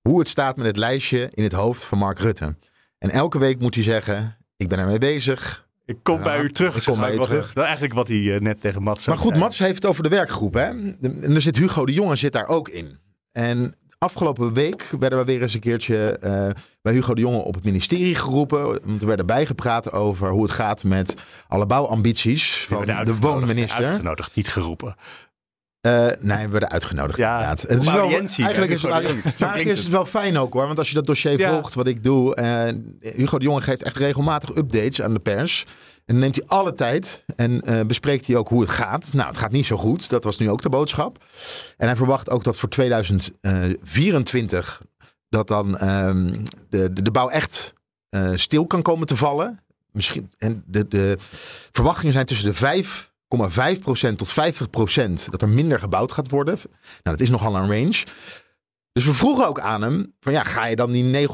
[0.00, 2.56] hoe het staat met het lijstje in het hoofd van Mark Rutte.
[2.98, 5.68] En elke week moet hij zeggen, ik ben ermee bezig.
[5.90, 6.76] Ik kom Ja, bij u terug.
[6.76, 7.12] ik zeg kom bij maar.
[7.12, 7.52] je Wat- terug.
[7.52, 9.40] Dat eigenlijk wat hij eh, net tegen Mats Maar goed, zei.
[9.40, 10.54] Mats heeft het over de werkgroep.
[10.54, 10.60] Hè?
[10.62, 12.98] En er zit Hugo de Jonge zit daar ook in.
[13.32, 16.46] En afgelopen week werden we weer eens een keertje eh,
[16.82, 18.62] bij Hugo de Jonge op het ministerie geroepen.
[18.84, 21.14] Want er werden bijgepraat over hoe het gaat met
[21.48, 23.84] alle bouwambities van de woonminister.
[23.86, 24.96] Uitgenodigd, niet geroepen.
[25.80, 27.62] Eh, nee, we werden uitgenodigd Ja, inderdaad.
[27.62, 30.66] Het is wel, eigenlijk is, het, eigenlijk, is het wel fijn ook hoor.
[30.66, 31.52] Want als je dat dossier Ja.
[31.52, 32.34] volgt, wat ik doe.
[32.34, 32.68] eh,
[33.14, 35.66] Hugo de Jonge geeft echt regelmatig updates aan de pers.
[36.06, 39.12] En neemt hij alle tijd en eh, bespreekt hij ook hoe het gaat.
[39.12, 40.10] Nou, het gaat niet zo goed.
[40.10, 41.24] Dat was nu ook de boodschap.
[41.76, 44.80] En hij verwacht ook dat voor 2024
[45.28, 46.26] dat dan ehm,
[46.68, 47.72] de, de, de bouw echt
[48.34, 49.60] stil kan komen te vallen.
[49.92, 51.16] Misschien, en de, de
[51.72, 52.54] verwachtingen zijn tussen de
[53.38, 56.54] 5,5% tot 50% dat er minder gebouwd gaat worden.
[56.54, 58.04] Nou, dat is nogal een range.
[58.92, 61.28] Dus we vroegen ook aan hem: van ja, ga je dan die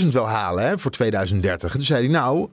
[0.00, 1.70] 900.000 wel halen hè, voor 2030?
[1.70, 2.48] En toen zei hij: Nou,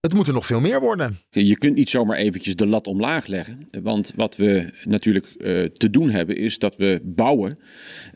[0.00, 1.18] het moet er nog veel meer worden.
[1.28, 3.68] Je kunt niet zomaar eventjes de lat omlaag leggen.
[3.82, 7.58] Want wat we natuurlijk eh, te doen hebben, is dat we bouwen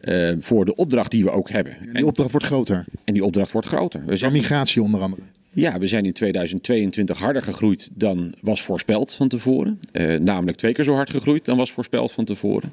[0.00, 1.76] eh, voor de opdracht die we ook hebben.
[1.80, 2.84] Die En, opdracht wordt groter.
[3.04, 4.00] en die opdracht wordt groter.
[4.00, 5.22] We Door zijn, migratie onder andere.
[5.52, 9.80] Ja, we zijn in 2022 harder gegroeid dan was voorspeld van tevoren.
[9.92, 12.72] Eh, namelijk twee keer zo hard gegroeid dan was voorspeld van tevoren.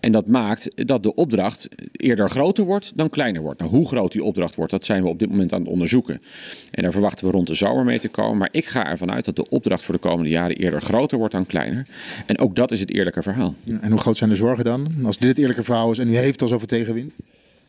[0.00, 3.60] En dat maakt dat de opdracht eerder groter wordt dan kleiner wordt.
[3.60, 6.22] Nou, hoe groot die opdracht wordt, dat zijn we op dit moment aan het onderzoeken.
[6.70, 8.38] En daar verwachten we rond de zomer mee te komen.
[8.38, 11.32] Maar ik ga ervan uit dat de opdracht voor de komende jaren eerder groter wordt
[11.34, 11.86] dan kleiner.
[12.26, 13.54] En ook dat is het eerlijke verhaal.
[13.80, 14.94] En hoe groot zijn de zorgen dan?
[15.04, 17.16] Als dit het eerlijke verhaal is en u heeft al zoveel tegenwind.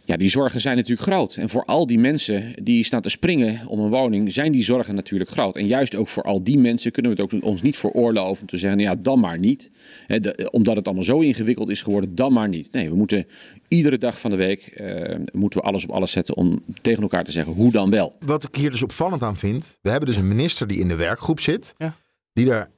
[0.07, 1.35] Ja, die zorgen zijn natuurlijk groot.
[1.35, 4.95] En voor al die mensen die staan te springen om een woning, zijn die zorgen
[4.95, 5.55] natuurlijk groot.
[5.55, 8.47] En juist ook voor al die mensen kunnen we het ook ons niet veroorloven om
[8.47, 9.69] te zeggen, nou ja, dan maar niet.
[10.07, 12.71] De- omdat het allemaal zo ingewikkeld is geworden, dan maar niet.
[12.71, 13.27] Nee, we moeten
[13.67, 17.23] iedere dag van de week eh, moeten we alles op alles zetten om tegen elkaar
[17.23, 18.15] te zeggen, hoe dan wel.
[18.19, 20.95] Wat ik hier dus opvallend aan vind: we hebben dus een minister die in de
[20.95, 21.95] werkgroep zit, Ja.
[22.33, 22.69] die er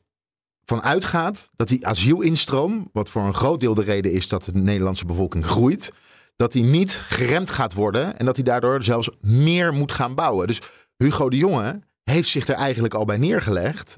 [0.66, 4.60] van uitgaat dat die asielinstroom, wat voor een groot deel de reden is dat de
[4.60, 5.92] Nederlandse bevolking groeit,
[6.40, 10.48] dat die niet geremd gaat worden en dat hij daardoor zelfs meer moet gaan bouwen.
[10.48, 10.62] Dus
[10.98, 13.98] Hugo de Jonge heeft zich er eigenlijk al bij neergelegd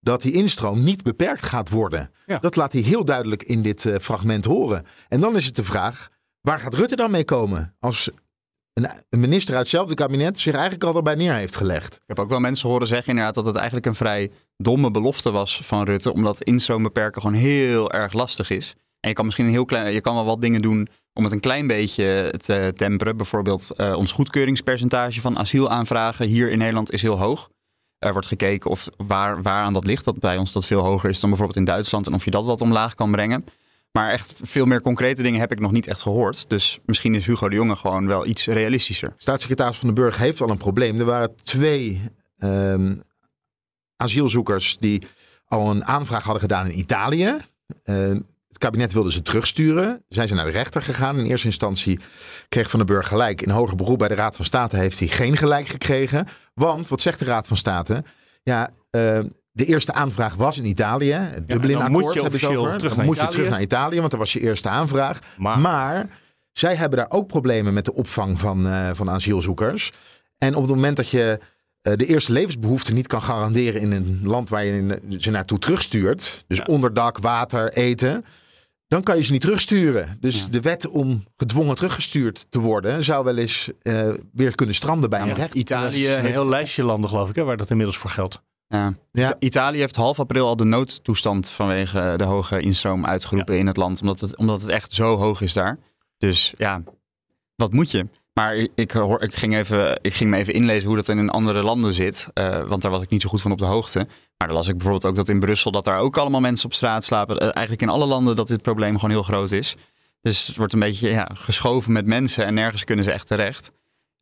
[0.00, 2.10] dat die instroom niet beperkt gaat worden.
[2.26, 2.38] Ja.
[2.38, 4.86] Dat laat hij heel duidelijk in dit eh, fragment horen.
[5.08, 6.08] En dan is het de vraag,
[6.40, 7.76] waar gaat Rutte dan mee komen?
[7.80, 8.10] Als
[8.72, 11.94] een, een minister uit hetzelfde kabinet zich eigenlijk al erbij neer heeft gelegd.
[11.94, 15.30] Ik heb ook wel mensen horen zeggen inderdaad dat het eigenlijk een vrij domme belofte
[15.30, 16.12] was van Rutte.
[16.12, 18.76] Omdat instroom beperken gewoon heel erg lastig is.
[19.02, 21.32] En je kan misschien een heel klein, je kan wel wat dingen doen om het
[21.32, 23.16] een klein beetje te temperen.
[23.16, 27.48] Bijvoorbeeld eh, ons goedkeuringspercentage van asielaanvragen hier in Nederland is heel hoog.
[27.98, 30.04] Er wordt gekeken of waar, waaraan dat ligt.
[30.04, 32.06] Dat bij ons dat veel hoger is dan bijvoorbeeld in Duitsland.
[32.06, 33.44] En of je dat wat omlaag kan brengen.
[33.92, 36.48] Maar echt veel meer concrete dingen heb ik nog niet echt gehoord.
[36.48, 39.14] Dus misschien is Hugo de Jonge gewoon wel iets realistischer.
[39.16, 40.98] Staatssecretaris Van den Burg heeft al een probleem.
[40.98, 42.00] Er waren twee
[42.38, 42.94] ehm,
[43.96, 45.02] asielzoekers die
[45.46, 47.36] al een aanvraag hadden gedaan in Italië.
[47.84, 48.16] Eh,
[48.52, 50.04] het kabinet wilde ze terugsturen.
[50.08, 51.18] Zijn ze naar de rechter gegaan.
[51.18, 51.98] In eerste instantie
[52.48, 53.42] kreeg Van den Burg gelijk.
[53.42, 56.26] In hoger beroep bij de Raad van State heeft hij geen gelijk gekregen.
[56.54, 58.04] Want, wat zegt de Raad van State?
[58.42, 59.18] Ja, eh,
[59.52, 61.12] de eerste aanvraag was in Italië.
[61.12, 62.78] Het Dublin-akkoord je heb ik over.
[62.78, 65.18] terug Dan moet je terug naar Italië, want dat was je eerste aanvraag.
[65.36, 66.08] Maar, Maar
[66.52, 69.92] zij hebben daar ook problemen met de opvang van, eh, van asielzoekers.
[70.38, 71.38] En op het moment dat je
[71.82, 76.44] eh, de eerste levensbehoeften niet kan garanderen in een land waar je ze naartoe terugstuurt,
[76.46, 76.64] dus Ja.
[76.64, 78.24] onderdak, water, eten,
[78.92, 80.16] dan kan je ze niet terugsturen.
[80.20, 80.48] Dus Ja.
[80.50, 85.18] de wet om gedwongen teruggestuurd te worden zou wel eens eh, weer kunnen stranden bij
[85.20, 85.54] Ja, een recht.
[85.54, 88.42] Italië een heel lijstje landen, geloof ik, hè, waar dat inmiddels voor geldt.
[88.68, 88.94] Ja.
[89.12, 89.24] Ja.
[89.26, 93.76] Ita- Italië heeft half april al de noodtoestand vanwege de hoge instroom uitgeroepen in het
[93.76, 94.00] land.
[94.00, 95.78] Omdat het, omdat het echt zo hoog is daar.
[96.18, 96.82] Dus ja,
[97.56, 98.06] wat moet je?
[98.32, 101.30] Maar ik, ik hoor, ik, ging even, ik ging me even inlezen hoe dat in
[101.30, 102.26] andere landen zit.
[102.34, 103.98] eh, want daar was ik niet zo goed van op de hoogte.
[104.38, 106.74] Maar dan las ik bijvoorbeeld ook dat in Brussel dat daar ook allemaal mensen op
[106.74, 107.38] straat slapen.
[107.38, 109.76] Eh, eigenlijk in alle landen dat dit probleem gewoon heel groot is.
[110.20, 113.72] Dus het wordt een beetje ja, geschoven met mensen en nergens kunnen ze echt terecht.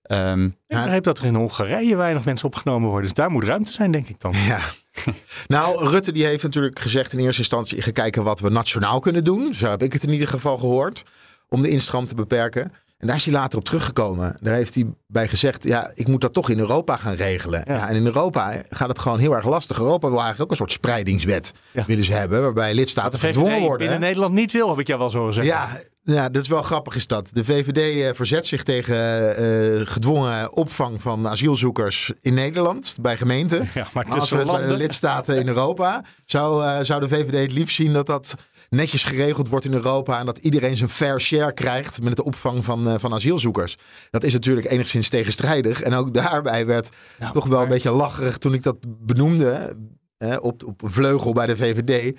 [0.03, 3.05] Ehm, Ik begreep dat er in Hongarije weinig mensen opgenomen worden.
[3.05, 4.33] Dus daar moet ruimte zijn, denk ik dan.
[4.47, 4.61] Ja.
[5.47, 7.77] Nou, Rutte die heeft natuurlijk gezegd in eerste instantie...
[7.77, 9.55] ik ga kijken wat we nationaal kunnen doen.
[9.55, 11.03] Zo heb ik het in ieder geval gehoord.
[11.49, 12.73] Om de instroom te beperken.
[13.01, 14.37] En daar is hij later op teruggekomen.
[14.41, 15.65] Daar heeft hij bij gezegd...
[15.65, 17.63] ja, ik moet dat toch in Europa gaan regelen.
[17.67, 17.89] Ja.
[17.89, 19.79] en in Europa gaat het gewoon heel erg lastig.
[19.79, 21.85] Europa wil eigenlijk ook een soort spreidingswet Ja.
[21.87, 22.43] willen ze hebben...
[22.43, 23.79] waarbij lidstaten verdwongen worden.
[23.79, 24.07] binnen hè?
[24.07, 25.53] Nederland niet wil, heb ik jou wel zo zeggen.
[25.53, 25.69] Ja,
[26.03, 27.31] ja, dat is wel grappig is dat.
[27.33, 28.97] De VVD eh, verzet zich tegen
[29.37, 33.69] eh, gedwongen opvang van asielzoekers in Nederland bij gemeenten.
[33.75, 37.01] Ja, maar Maar als we tussen het bij de lidstaten in Europa, zou, eh, zou
[37.01, 38.35] de VVD het liefst zien dat dat
[38.71, 42.65] netjes geregeld wordt in Europa en dat iedereen zijn fair share krijgt met de opvang
[42.65, 43.77] van, eh, van asielzoekers.
[44.11, 45.81] Dat is natuurlijk enigszins tegenstrijdig.
[45.83, 49.77] En ook daarbij werd Nou, toch wel maar- een beetje lacherig toen ik dat benoemde
[50.17, 52.19] eh, op, op een vleugel bij de VVD.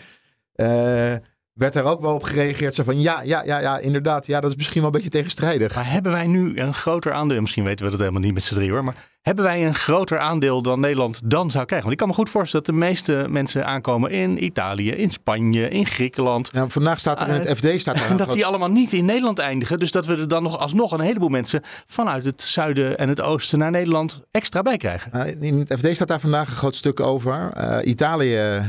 [0.53, 1.15] eh,
[1.61, 2.75] werd daar ook wel op gereageerd.
[2.75, 4.25] Zo van ja, ja, ja, ja, inderdaad.
[4.25, 5.75] Ja, dat is misschien wel een beetje tegenstrijdig.
[5.75, 8.53] Maar hebben wij nu een groter aandeel, misschien weten we dat helemaal niet met z'n
[8.53, 11.89] drie hoor, maar hebben wij een groter aandeel dan Nederland dan zou krijgen?
[11.89, 15.69] Want ik kan me goed voorstellen dat de meeste mensen aankomen in Italië, in Spanje,
[15.69, 16.53] in Griekenland.
[16.53, 19.39] Nou, vandaag staat er in het FD staat er dat die allemaal niet in Nederland
[19.39, 19.79] eindigen.
[19.79, 23.21] Dus dat we er dan nog alsnog een heleboel mensen vanuit het zuiden en het
[23.21, 25.11] oosten naar Nederland extra bij krijgen.
[25.15, 27.51] Uh, in het FD staat daar vandaag een groot stuk over.
[27.57, 28.61] Uh, Italië,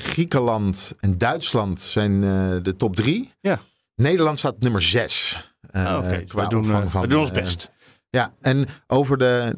[0.00, 3.32] Griekenland en Duitsland zijn uh, de top drie.
[3.40, 3.60] Ja.
[3.94, 5.36] Nederland staat nummer zes.
[5.68, 7.70] Oké, qua we, doen, uh, van, we doen ons eh, best.
[8.10, 9.54] ja, en over de,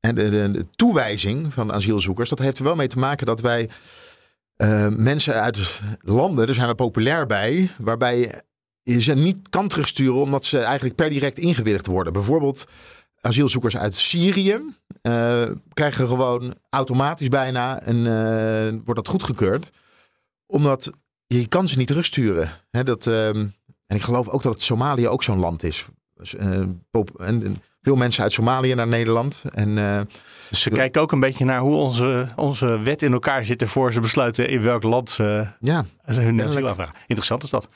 [0.00, 3.68] de, de, toewijzing van asielzoekers, dat heeft er wel mee te maken dat wij
[4.96, 8.42] mensen uit landen, daar zijn we populair bij, waarbij
[8.82, 12.12] je ze niet kan terugsturen omdat ze eigenlijk per direct ingewilligd worden.
[12.12, 12.64] Bijvoorbeeld
[13.20, 14.60] asielzoekers uit Syrië
[15.02, 19.70] uh, krijgen gewoon automatisch bijna en uh, wordt dat goedgekeurd,
[20.46, 20.92] omdat
[21.26, 22.50] je kan ze niet terugsturen.
[22.70, 23.54] Hè, dat, uh, en
[23.86, 25.86] ik geloof ook dat het Somalië ook zo'n land is.
[26.14, 29.42] Dus, en, veel mensen uit Somalië naar Nederland.
[29.50, 29.74] En,
[30.50, 33.92] dus ze kijken ook een beetje naar hoe onze, onze wet in elkaar zit voor
[33.92, 36.94] ze besluiten in welk land ze, ja, ze hun asiel aanvragen.
[37.00, 37.68] Interessant is dat.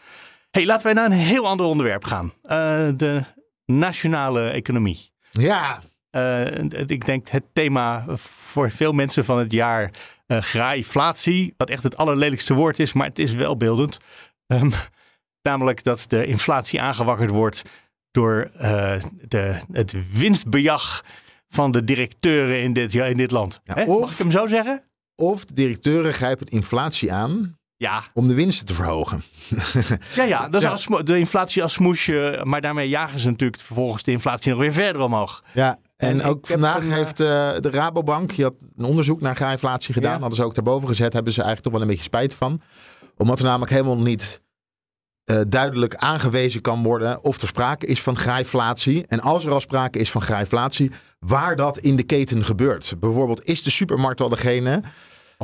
[0.50, 2.32] Hey, laten wij naar een heel ander onderwerp gaan.
[2.96, 3.22] De
[3.64, 5.13] nationale economie.
[5.40, 5.82] Ja.
[6.16, 9.90] Uh, ik denk het thema voor veel mensen van het jaar
[10.26, 11.54] uh, graaiflatie.
[11.56, 13.98] Wat echt het allerlelijkste woord is, maar het is wel beeldend.
[14.46, 14.70] Um,
[15.48, 17.62] namelijk dat de inflatie aangewakkerd wordt
[18.10, 21.04] door uh, de, het winstbejag
[21.48, 23.60] van de directeuren in dit, in dit land.
[23.64, 24.82] Ja, of, Mag ik hem zo zeggen?
[25.16, 28.04] Of de directeuren grijpen inflatie aan ja.
[28.14, 29.22] om de winsten te verhogen.
[30.14, 32.40] ja, ja, dat is als, de inflatie als smoesje.
[32.44, 35.44] Maar daarmee jagen ze natuurlijk vervolgens de inflatie nog weer verder omhoog.
[35.52, 37.26] Ja, en, En ook vandaag een, heeft uh,
[37.60, 40.12] de Rabobank, die had een onderzoek naar graaiflatie gedaan.
[40.12, 40.18] Ja.
[40.18, 42.60] Hadden ze ook daarboven gezet, hebben ze eigenlijk toch wel een beetje spijt van.
[43.16, 44.42] Omdat er namelijk helemaal niet
[45.30, 49.06] uh, duidelijk aangewezen kan worden of er sprake is van graaiflatie.
[49.06, 52.94] En als er al sprake is van graaiflatie, waar dat in de keten gebeurt.
[53.00, 54.82] Bijvoorbeeld, is de supermarkt al degene...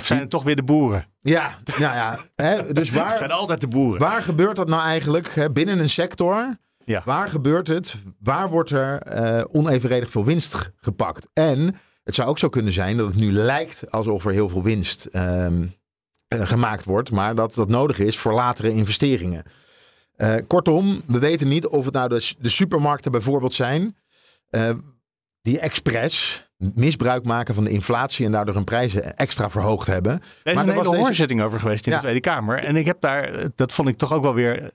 [0.01, 1.07] Of zijn het toch weer de boeren?
[1.21, 2.19] Ja, nou ja.
[2.37, 4.01] Hè, dus waar, het zijn altijd de boeren.
[4.01, 6.57] Waar gebeurt dat nou eigenlijk hè, binnen een sector?
[6.85, 7.03] Ja.
[7.05, 7.97] Waar gebeurt het?
[8.19, 11.29] Waar wordt er uh, onevenredig veel winst gepakt?
[11.33, 14.63] En het zou ook zo kunnen zijn dat het nu lijkt alsof er heel veel
[14.63, 15.75] winst um,
[16.35, 19.45] uh, gemaakt wordt, maar dat dat nodig is voor latere investeringen.
[20.17, 23.97] Uh, kortom, we weten niet of het nou de, de supermarkten bijvoorbeeld zijn
[25.43, 30.12] die expres misbruik maken van de inflatie en daardoor hun prijzen extra verhoogd hebben.
[30.12, 31.96] Er is maar een er hele deze- hoorzitting over geweest in Ja.
[31.99, 32.59] de Tweede Kamer.
[32.64, 34.70] En ik heb daar, dat vond ik toch ook wel weer,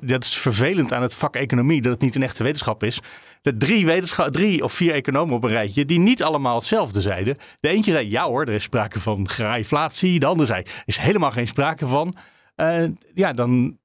[0.00, 3.00] dat is vervelend aan het vak economie, dat het niet een echte wetenschap is.
[3.42, 7.36] De drie, wetenschap, drie of vier economen op een rijtje, die niet allemaal hetzelfde zeiden.
[7.60, 10.18] De eentje zei, ja hoor, er is sprake van graaiflatie.
[10.20, 12.14] De ander zei, er is helemaal geen sprake van.
[12.54, 13.78] Eh, ja, dan...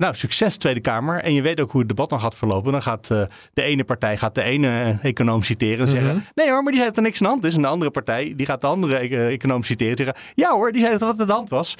[0.00, 1.22] Nou, succes Tweede Kamer.
[1.22, 2.72] En je weet ook hoe het debat dan gaat verlopen.
[2.72, 6.16] Dan gaat eh, de ene partij gaat de ene eh, econoom citeren en zeggen...
[6.16, 6.24] Mhm.
[6.34, 7.54] Nee hoor, maar die zei dat er niks aan de hand is.
[7.54, 10.22] En de andere partij die gaat de andere eh, econoom citeren en zeggen...
[10.34, 11.74] Ja hoor, die zei dat er wat aan de hand was.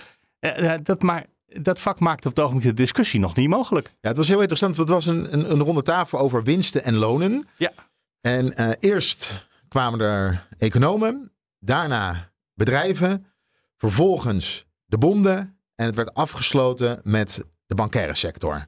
[0.82, 3.94] Dat, maar dat vak maakt op het ogenblik de discussie nog niet mogelijk.
[4.00, 4.76] Ja, het was heel interessant.
[4.76, 7.48] Het was een, een, een ronde tafel over winsten en lonen.
[7.56, 7.72] Ja.
[8.20, 13.26] En eerst kwamen er economen, daarna bedrijven,
[13.76, 15.58] vervolgens de bonden.
[15.74, 18.66] En het werd afgesloten met de bankaire sector.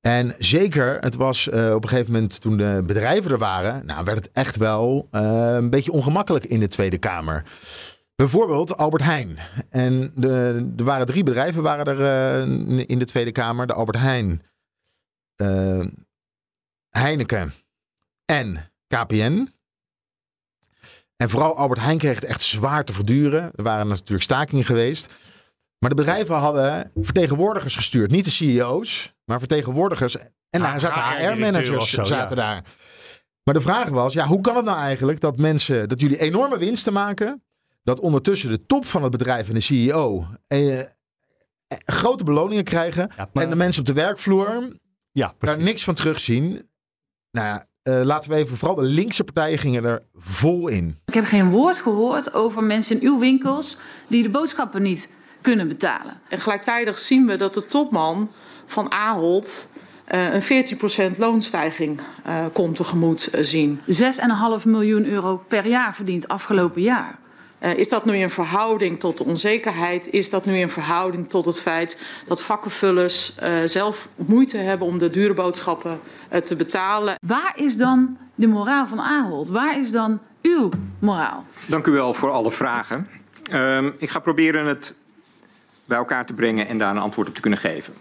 [0.00, 4.04] En zeker, het was eh, op een gegeven moment toen de bedrijven er waren, nou
[4.04, 7.44] werd het echt wel eh, een beetje ongemakkelijk in de Tweede Kamer.
[8.16, 9.38] Bijvoorbeeld Albert Heijn.
[9.70, 13.66] En de, er waren drie bedrijven waren er eh, in de Tweede Kamer.
[13.66, 14.42] De Albert Heijn,
[16.90, 17.54] Heineken
[18.24, 19.48] en KPN.
[21.16, 23.50] En vooral Albert Heijn kreeg het echt zwaar te verduren.
[23.54, 25.08] Er waren natuurlijk stakingen geweest.
[25.84, 28.10] Maar de bedrijven hadden vertegenwoordigers gestuurd.
[28.10, 30.16] Niet de CEO's, maar vertegenwoordigers.
[30.50, 32.42] En daar zaten HR-directeur of HR-managers zo, zaten ja.
[32.42, 32.64] daar.
[33.42, 36.58] Maar de vraag was, ja, hoe kan het nou eigenlijk dat mensen, dat jullie enorme
[36.58, 37.42] winsten maken,
[37.82, 40.86] dat ondertussen de top van het bedrijf en de CEO eh, eh,
[41.68, 44.68] grote beloningen krijgen Ja, maar- en de mensen op de werkvloer
[45.12, 46.68] Ja, daar niks van terugzien.
[47.30, 50.98] Nou ja, eh, laten we even, vooral de linkse partijen gingen er vol in.
[51.04, 53.76] Ik heb geen woord gehoord over mensen in uw winkels
[54.08, 55.08] die de boodschappen niet
[55.44, 56.20] kunnen betalen.
[56.28, 58.30] En gelijktijdig zien we dat de topman
[58.66, 59.68] van Ahold
[60.04, 60.66] eh, een
[61.14, 63.80] 14% loonstijging eh komt tegemoet eh, zien.
[64.60, 67.18] 6,5 miljoen euro per jaar verdiend afgelopen jaar.
[67.64, 70.08] Eh, is dat nu in verhouding tot de onzekerheid?
[70.10, 74.98] Is dat nu in verhouding tot het feit dat vakkenvullers eh, zelf moeite hebben om
[74.98, 77.14] de dure boodschappen eh, te betalen?
[77.26, 79.48] Waar is dan de moraal van Ahold?
[79.48, 81.44] Waar is dan uw moraal?
[81.66, 83.08] Dank u wel voor alle vragen.
[83.50, 84.94] Ehm, ik ga proberen het
[85.84, 87.94] bij elkaar te brengen en daar een antwoord op te kunnen geven.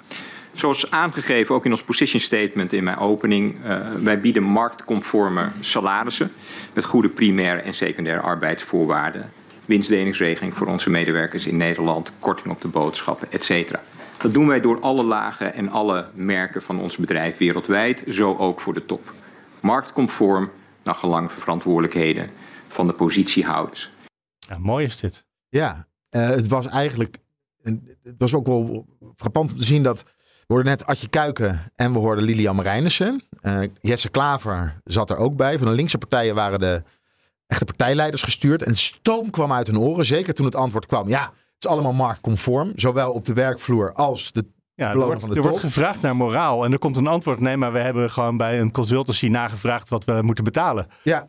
[0.53, 6.31] Zoals aangegeven, ook in ons position statement in mijn opening, eh, wij bieden marktconforme salarissen
[6.73, 9.31] met goede primaire en secundaire arbeidsvoorwaarden,
[9.65, 13.71] winstdelingsregeling voor onze medewerkers in Nederland, korting op de boodschappen, etc.
[14.17, 18.59] Dat doen wij door alle lagen en alle merken van ons bedrijf wereldwijd, zo ook
[18.59, 19.13] voor de top.
[19.59, 20.51] Marktconform,
[20.83, 22.29] naar gelang verantwoordelijkheden
[22.67, 23.91] van de positiehouders.
[24.39, 25.25] Ja, mooi is dit.
[25.49, 27.17] Ja, eh, het was eigenlijk.
[27.63, 30.03] Een- Het was ook wel frappant om te zien dat.
[30.47, 33.21] We hoorden net Adje Kuiken en we hoorden Lilian Marijnissen.
[33.41, 35.57] Eh, Jesse Klaver zat er ook bij.
[35.57, 36.83] Van de linkse partijen waren de
[37.47, 38.63] echte partijleiders gestuurd.
[38.63, 40.05] En stoom kwam uit hun oren.
[40.05, 41.07] Zeker toen het antwoord kwam.
[41.07, 42.71] Ja, het is allemaal marktconform.
[42.75, 46.79] Zowel op de werkvloer als de Ja, er wordt, er gevraagd naar moraal en er
[46.79, 47.39] komt een antwoord.
[47.39, 50.87] Nee, maar we hebben gewoon bij een consultancy nagevraagd wat we moeten betalen.
[51.03, 51.27] Ja,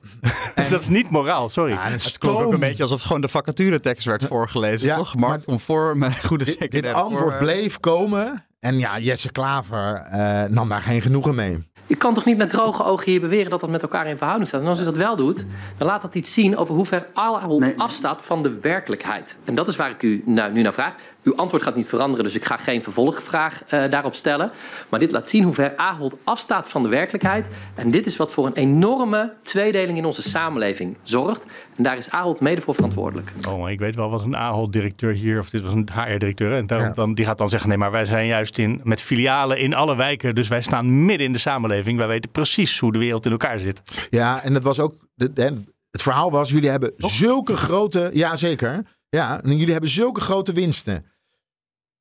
[0.54, 1.72] en, Dat is niet moraal, sorry.
[1.72, 5.14] ja, het klonk ook een beetje alsof gewoon de vacaturetekst werd voorgelezen, Ja, toch?
[5.16, 7.48] maar- Marktconform, eh, goede Dit, dit antwoord voorwaarden.
[7.48, 8.44] bleef komen.
[8.60, 11.72] En ja, Jesse Klaver eh, nam daar geen genoegen mee.
[11.86, 14.48] Je kan toch niet met droge ogen hier beweren dat dat met elkaar in verhouding
[14.48, 14.60] staat.
[14.60, 17.76] En als je dat wel doet, dan laat dat iets zien over hoe ver Ahold
[17.76, 19.36] afstaat van de werkelijkheid.
[19.44, 20.94] En dat is waar ik u nou, nu naar vraag.
[21.24, 24.50] Uw antwoord gaat niet veranderen, dus ik ga geen vervolgvraag eh, daarop stellen.
[24.88, 27.48] Maar dit laat zien hoe ver Ahold afstaat van de werkelijkheid.
[27.74, 31.46] En dit is wat voor een enorme tweedeling in onze samenleving zorgt.
[31.76, 33.32] En daar is Ahold mede voor verantwoordelijk.
[33.48, 36.52] Oh, maar ik weet wel wat een Ahold-directeur hier, of dit was een HR-directeur.
[36.56, 36.92] En daarom Ja.
[36.92, 39.96] dan, die gaat dan zeggen, nee, maar wij zijn juist in, met filialen in alle
[39.96, 40.34] wijken.
[40.34, 41.98] Dus wij staan midden in de samenleving.
[41.98, 44.08] Wij weten precies hoe de wereld in elkaar zit.
[44.10, 44.94] Ja, en het was ook.
[45.14, 48.10] De, de- het verhaal was: jullie hebben zulke grote.
[48.12, 48.82] Ja, zeker.
[49.08, 51.06] Ja, en jullie hebben zulke grote winsten.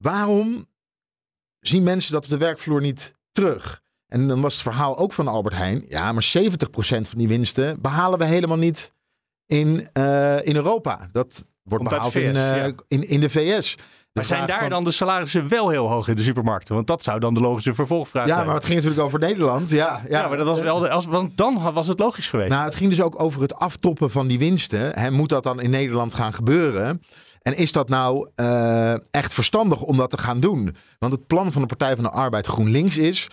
[0.03, 0.65] Waarom
[1.59, 3.81] zien mensen dat op de werkvloer niet terug?
[4.07, 5.85] En dan was het verhaal ook van Albert Heijn.
[5.89, 8.91] Ja, maar 70% van die winsten behalen we helemaal niet
[9.45, 11.09] in, eh, in Europa.
[11.11, 12.71] Dat wordt uit behaald in, eh, ja.
[12.87, 13.75] in, in de VS.
[13.75, 13.81] De
[14.13, 16.75] Maar zijn daar van- dan de salarissen wel heel hoog in de supermarkten?
[16.75, 18.45] Want dat zou dan de logische vervolgvraag Ja, zijn.
[18.45, 19.69] maar het ging natuurlijk over Nederland.
[19.69, 20.19] Ja, ja.
[20.21, 22.49] Ja, maar dat was wel de, als, want dan was het logisch geweest.
[22.49, 25.13] Nou, het ging dus ook over het aftoppen van die winsten.
[25.13, 27.01] Moet dat dan in Nederland gaan gebeuren?
[27.43, 30.75] En is dat nou eh, echt verstandig om dat te gaan doen?
[30.99, 33.27] Want het plan van de Partij van de Arbeid GroenLinks is...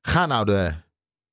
[0.00, 0.72] ga nou de,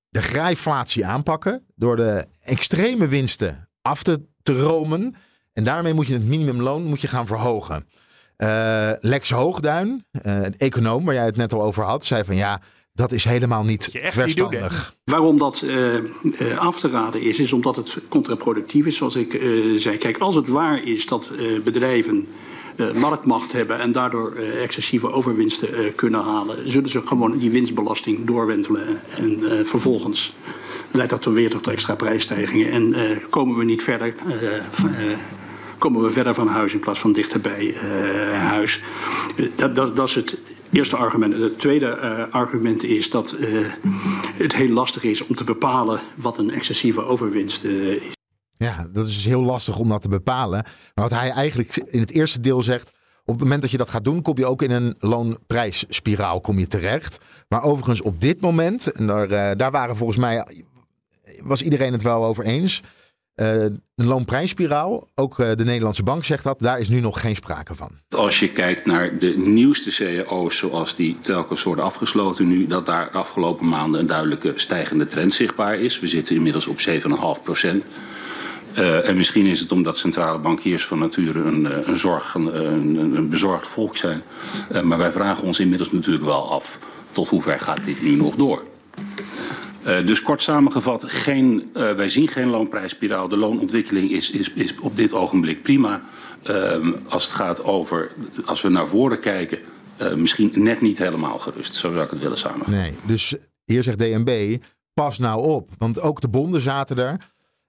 [0.10, 1.66] de grijflatie aanpakken...
[1.76, 5.16] door de extreme winsten af te, te romen.
[5.54, 7.88] En daarmee moet je het minimumloon moet je gaan verhogen.
[8.36, 12.06] Eh, Lex Hoogduin, eh, een econoom waar jij het net al over had...
[12.06, 12.62] zei van ja,
[13.00, 14.96] dat is helemaal niet verstandig.
[15.04, 16.04] Waarom dat eh, eh,
[16.58, 19.98] af te raden is, is omdat het contraproductief is, zoals ik eh, zei.
[19.98, 22.28] Kijk, als het waar is dat eh, bedrijven
[22.76, 27.50] eh, marktmacht hebben en daardoor eh, excessieve overwinsten eh, kunnen halen, zullen ze gewoon die
[27.50, 29.02] winstbelasting doorwentelen.
[29.18, 30.34] En eh, vervolgens
[30.92, 32.72] leidt dat dan weer tot extra prijsstijgingen.
[32.72, 34.14] En eh, komen we niet verder.
[34.28, 35.20] eh, eh,
[35.78, 38.82] Komen we verder van huis in plaats van dichter bij eh, huis.
[39.56, 40.38] Dat, dat, dat is het
[40.72, 41.34] eerste argument.
[41.34, 43.74] En Het tweede eh, argument is dat eh,
[44.34, 48.18] het heel lastig is om te bepalen wat een excessieve overwinst eh, is.
[48.58, 50.64] Ja, dat is dus heel lastig om dat te bepalen.
[50.96, 52.92] Maar wat hij eigenlijk in het eerste deel zegt.
[53.26, 56.60] Op het moment dat je dat gaat doen, kom je ook in een loonprijsspiraal kom
[56.60, 57.18] je terecht.
[57.48, 60.46] Maar overigens op dit moment, en daar, daar waren volgens mij,
[61.44, 62.82] was iedereen het wel over eens.
[63.40, 63.62] Eh,
[63.96, 67.76] een loonprijsspiraal, ook eh, de Nederlandse bank zegt dat, daar is nu nog geen sprake
[67.76, 67.90] van.
[68.10, 73.12] Als je kijkt naar de nieuwste cao's zoals die telkens worden afgesloten nu, dat daar
[73.12, 76.00] de afgelopen maanden een duidelijke stijgende trend zichtbaar is.
[76.00, 77.88] We zitten inmiddels op 7,5 procent.
[78.78, 83.30] Uh, en misschien is het omdat centrale bankiers van nature een, eh, een, een, een,
[83.30, 84.22] bezorgd volk zijn.
[84.84, 86.80] Maar wij vragen ons inmiddels natuurlijk wel af
[87.12, 88.64] tot hoe ver gaat dit nu nog door.
[89.88, 93.28] Uh, dus kort samengevat, geen, uh, wij zien geen loonprijsspiraal.
[93.28, 96.02] De loonontwikkeling is, is, is op dit ogenblik prima.
[96.50, 98.12] Uh, als het gaat over,
[98.46, 99.60] als we naar voren kijken,
[100.02, 101.76] uh, misschien net niet helemaal gerust.
[101.76, 102.76] Zo zou ik het willen samenvatten.
[102.76, 104.58] Nee, dus hier zegt DNB,
[104.94, 105.70] pas nou op.
[105.78, 107.18] Want ook de bonden zaten er.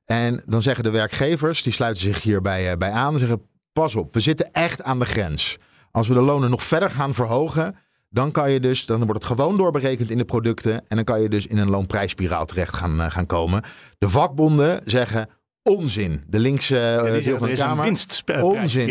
[0.04, 3.42] En dan zeggen de werkgevers, die sluiten zich hierbij bij aan, zeggen
[3.72, 5.58] pas op, we zitten echt aan de grens.
[5.90, 7.76] Als we de lonen nog verder gaan verhogen,
[8.12, 10.72] dan kan je dus, dan wordt het gewoon doorberekend in de producten.
[10.72, 13.62] En dan kan je dus in een loonprijsspiraal terecht gaan, uh, gaan komen.
[13.98, 15.28] De vakbonden zeggen
[15.62, 16.24] onzin.
[16.26, 17.86] De linkse uh, deel van de Kamer.
[18.42, 18.88] onzin.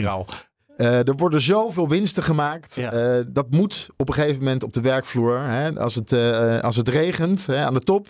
[0.78, 2.76] Uh, er worden zoveel winsten gemaakt.
[2.76, 3.24] Ja.
[3.28, 5.40] dat moet op een gegeven moment op de werkvloer.
[5.40, 6.14] Hè, als, het,
[6.64, 8.08] als het regent hè, aan de top,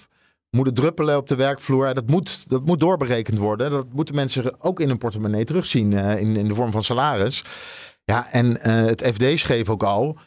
[0.49, 1.93] moet het druppelen op de werkvloer.
[1.93, 3.71] Dat moet, dat moet doorberekend worden.
[3.71, 7.43] Dat moeten mensen ook in hun portemonnee terugzien in, in de vorm van salaris.
[8.03, 10.17] Ja, en het FD schreef ook al.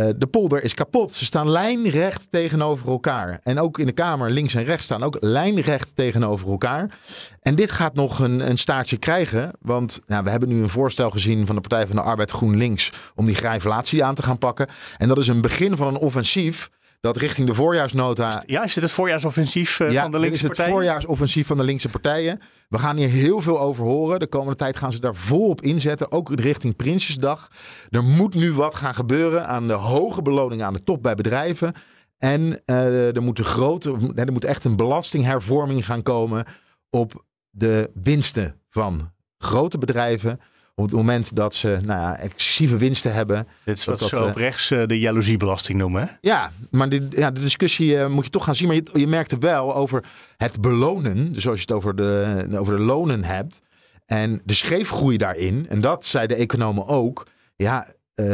[0.00, 1.14] Uh, de polder is kapot.
[1.14, 3.40] Ze staan lijnrecht tegenover elkaar.
[3.42, 6.98] En ook in de Kamer links en rechts staan ook lijnrecht tegenover elkaar.
[7.40, 9.52] En dit gaat nog een, een staartje krijgen.
[9.60, 12.92] Want nou, we hebben nu een voorstel gezien van de Partij van de Arbeid GroenLinks...
[13.14, 14.68] om die grijflatie aan te gaan pakken.
[14.96, 18.42] En dat is een begin van een offensief dat richting de voorjaarsnota.
[18.46, 20.66] Ja, is dit het voorjaarsoffensief uh, ja, van de linkse partijen?
[20.66, 22.40] is het voorjaarsoffensief van de linkse partijen.
[22.68, 24.20] We gaan hier heel veel over horen.
[24.20, 26.12] De komende tijd gaan ze daar volop inzetten.
[26.12, 27.50] Ook richting Prinsjesdag.
[27.90, 31.74] Er moet nu wat gaan gebeuren aan de hoge beloningen aan de top bij bedrijven.
[32.18, 36.46] En uh, er, moet een grote, er moet echt een belastinghervorming gaan komen
[36.90, 40.40] op de winsten van grote bedrijven
[40.80, 43.46] op het moment dat ze nou ja, excessieve winsten hebben.
[43.64, 46.02] Dit is wat dat, ze op rechts uh, de jaloeziebelasting noemen.
[46.02, 46.08] Hè?
[46.20, 48.66] Ja, maar die, ja, de discussie uh, moet je toch gaan zien.
[48.66, 50.04] Maar je, je merkt er wel over
[50.36, 51.32] het belonen.
[51.32, 53.60] Dus als je het over de, over de lonen hebt.
[54.06, 55.66] En de scheefgroei daarin.
[55.68, 57.26] En dat zeiden de economen ook.
[57.56, 58.26] Ja, uh,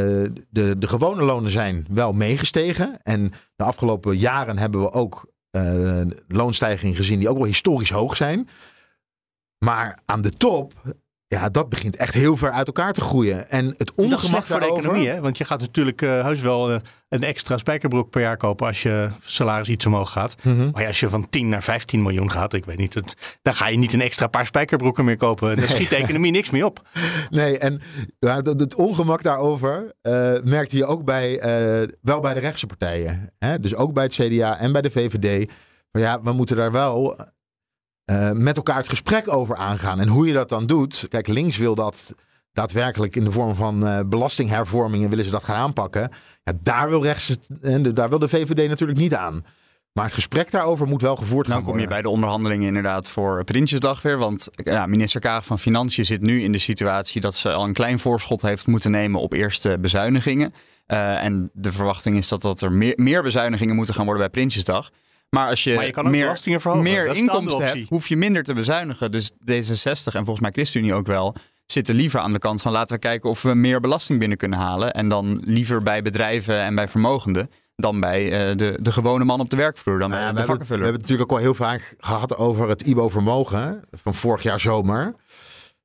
[0.51, 2.99] de, de gewone lonen zijn wel meegestegen.
[3.03, 5.35] En de afgelopen jaren hebben we ook
[6.29, 8.49] loonstijgingen gezien die ook wel historisch hoog zijn.
[9.59, 10.73] Maar aan de top
[11.29, 13.49] ja, dat begint echt heel ver uit elkaar te groeien.
[13.49, 14.83] En het ongemak voor daarover...
[14.83, 15.21] de economie, hè?
[15.21, 18.83] Want je gaat natuurlijk uh, heus wel uh, een extra spijkerbroek per jaar kopen als
[18.83, 20.37] je salaris iets omhoog gaat.
[20.43, 20.71] Mm -hmm.
[20.73, 23.55] Maar ja, als je van 10 naar 15 miljoen gaat, ik weet niet, het, dan
[23.55, 25.57] ga je niet een extra paar spijkerbroeken meer kopen.
[25.57, 25.67] Nee.
[25.67, 26.83] schiet de economie niks mee op.
[27.31, 27.81] Nee, en
[28.19, 31.41] ja, het ongemak daarover uh, merkte je ook bij,
[32.03, 33.31] wel bij de rechtse partijen.
[33.39, 33.61] Hè?
[33.61, 35.53] Dus ook bij het CDA en bij de VVD.
[35.93, 37.17] Maar ja, we moeten daar wel
[38.11, 40.01] uh, met elkaar het gesprek over aangaan.
[40.01, 41.07] En hoe je dat dan doet.
[41.09, 42.15] Kijk, links wil dat
[42.53, 46.11] daadwerkelijk in de vorm van uh, belastinghervormingen willen ze dat gaan aanpakken.
[46.43, 49.45] Ja, daar wil rechts, en daar wil de VVD natuurlijk niet aan.
[49.93, 51.65] Maar het gesprek daarover moet wel gevoerd gaan worden.
[51.65, 54.19] Dan kom je bij de onderhandelingen inderdaad voor Prinsjesdag weer.
[54.19, 57.73] Want ja, minister Kaag van Financiën zit nu in de situatie dat ze al een
[57.73, 60.55] klein voorschot heeft moeten nemen op eerste bezuinigingen.
[60.87, 64.33] Uh, en de verwachting is dat, dat er meer, meer bezuinigingen moeten gaan worden bij
[64.33, 64.91] Prinsjesdag.
[65.29, 69.11] Maar als je, maar je kan meer, inkomsten hebt, hoef je minder te bezuinigen.
[69.11, 71.35] Dus D66 en volgens mij ChristenUnie ook wel
[71.67, 74.59] zitten liever aan de kant van laten we kijken of we meer belasting binnen kunnen
[74.59, 74.93] halen.
[74.93, 79.41] En dan liever bij bedrijven en bij vermogenden dan bij uh, de, de gewone man
[79.41, 81.37] op de werkvloer, dan Nou bij ja, de we, hebben, we hebben het natuurlijk ook
[81.37, 85.15] al heel vaak gehad over het IBO-vermogen van vorig jaar zomer.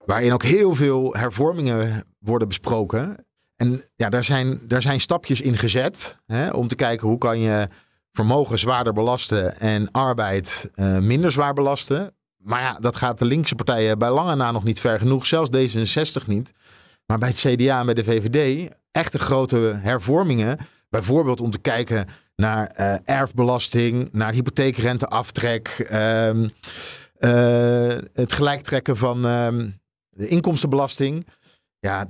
[0.06, 3.25] Waarin ook heel veel hervormingen worden besproken.
[3.56, 7.39] En ja, daar zijn, daar zijn stapjes in gezet hè, om te kijken hoe kan
[7.39, 7.67] je
[8.12, 12.15] vermogen zwaarder belasten en arbeid uh, minder zwaar belasten.
[12.38, 15.26] Maar ja, dat gaat de linkse partijen bij lange na nog niet ver genoeg.
[15.26, 16.52] Zelfs D66 niet.
[17.06, 20.58] Maar bij het CDA en bij de VVD echte grote hervormingen.
[20.89, 25.88] Bijvoorbeeld om te kijken naar uh, erfbelasting, naar hypotheekrenteaftrek.
[25.91, 26.45] Uh,
[28.13, 29.69] het gelijktrekken van ehm,
[30.10, 31.28] de inkomstenbelasting.
[31.80, 32.06] Ja,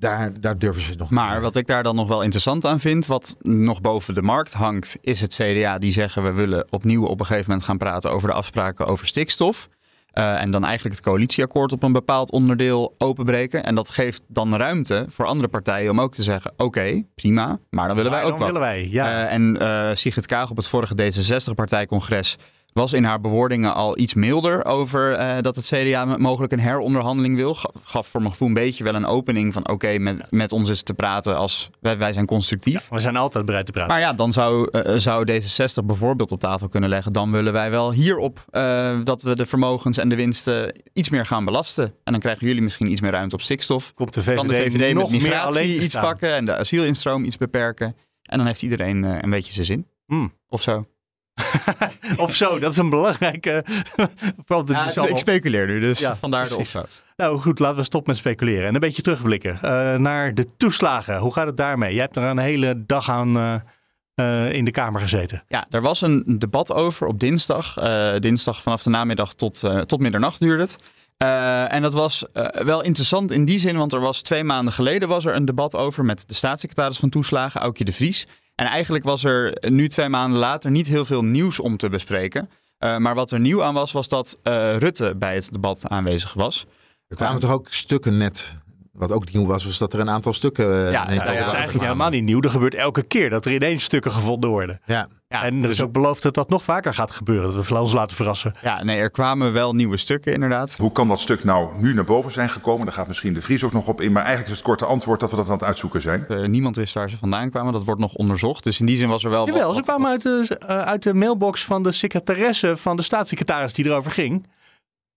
[0.00, 3.06] daar, daar durven ze nog Maar wat ik daar dan nog wel interessant aan vind,
[3.06, 7.20] wat nog boven de markt hangt, is het CDA die zeggen we willen opnieuw op
[7.20, 9.68] een gegeven moment gaan praten over de afspraken over stikstof.
[10.14, 13.64] Uh, en dan eigenlijk het coalitieakkoord op een bepaald onderdeel openbreken.
[13.64, 17.58] En dat geeft dan ruimte voor andere partijen om ook te zeggen: oké, okay, prima,
[17.70, 18.56] maar dan willen maar wij ook dan wat.
[18.56, 19.26] Willen wij, ja.
[19.26, 22.36] uh, en uh, Sigrid Kaag op het vorige D66-partijcongres
[22.72, 27.36] was in haar bewoordingen al iets milder over uh, dat het CDA mogelijk een heronderhandeling
[27.36, 27.56] wil.
[27.82, 30.68] Gaf voor mijn gevoel een beetje wel een opening van oké, okay, met, met ons
[30.68, 32.72] is te praten als wij, wij zijn constructief.
[32.88, 33.90] Ja, we zijn altijd bereid te praten.
[33.90, 37.12] Maar ja, dan zou, uh, zou D66 bijvoorbeeld op tafel kunnen leggen.
[37.12, 41.26] Dan willen wij wel hierop uh, dat we de vermogens en de winsten iets meer
[41.26, 41.84] gaan belasten.
[41.84, 43.94] En dan krijgen jullie misschien iets meer ruimte op stikstof.
[43.94, 47.24] Komt de VVD, kan de VVD nog met meer migratie iets pakken en de asielinstroom
[47.24, 47.96] iets beperken.
[48.22, 49.86] En dan heeft iedereen een beetje zijn zin.
[50.06, 50.32] Mm.
[50.48, 50.86] Of zo.
[52.24, 53.64] of zo, dat is een belangrijke.
[54.46, 56.70] ja, dus ik speculeer nu, dus Ja, vandaar de precies.
[56.70, 56.84] zo.
[57.16, 58.68] Nou goed, laten we stoppen met speculeren.
[58.68, 61.18] En een beetje terugblikken uh, naar de toeslagen.
[61.18, 61.92] Hoe gaat het daarmee?
[61.92, 63.54] Jij hebt er een hele dag aan uh,
[64.14, 65.42] eh, in de Kamer gezeten.
[65.48, 67.76] Ja, er was een debat over op dinsdag.
[67.76, 70.78] Eh, dinsdag vanaf de namiddag tot, tot middernacht duurde het.
[71.68, 75.24] En dat was wel interessant in die zin, want er was twee maanden geleden was
[75.24, 78.26] er een debat over met de staatssecretaris van toeslagen, Aukje de Vries.
[78.54, 82.50] En eigenlijk was er nu twee maanden later niet heel veel nieuws om te bespreken.
[82.78, 84.38] maar wat er nieuw aan was, was dat
[84.78, 86.66] Rutte bij het debat aanwezig was.
[87.08, 88.58] Er kwamen toch ook stukken net
[88.92, 90.66] wat ook nieuw was, was dat er een aantal stukken.
[90.66, 92.40] Ja, ja, ja dat is eigenlijk helemaal niet nieuw.
[92.40, 94.80] Er gebeurt elke keer dat er ineens stukken gevonden worden.
[94.84, 95.08] Ja.
[95.28, 97.52] ja en er is ook beloofd dat dat nog vaker gaat gebeuren.
[97.52, 98.54] Dat we ons laten verrassen.
[98.62, 100.76] Ja, nee, er kwamen wel nieuwe stukken inderdaad.
[100.76, 102.86] Hoe kan dat stuk nou nu naar boven zijn gekomen?
[102.86, 104.12] Daar gaat misschien de Vries ook nog op in.
[104.12, 106.24] Maar eigenlijk is het korte antwoord dat we dat aan het uitzoeken zijn.
[106.28, 107.72] Uh, niemand wist waar ze vandaan kwamen.
[107.72, 108.64] Dat wordt nog onderzocht.
[108.64, 109.46] Dus in die zin was er wel.
[109.46, 113.02] Jawel, wat, ze kwamen uit de, uh, uit de mailbox van de secretaresse van de
[113.02, 114.46] staatssecretaris die erover ging.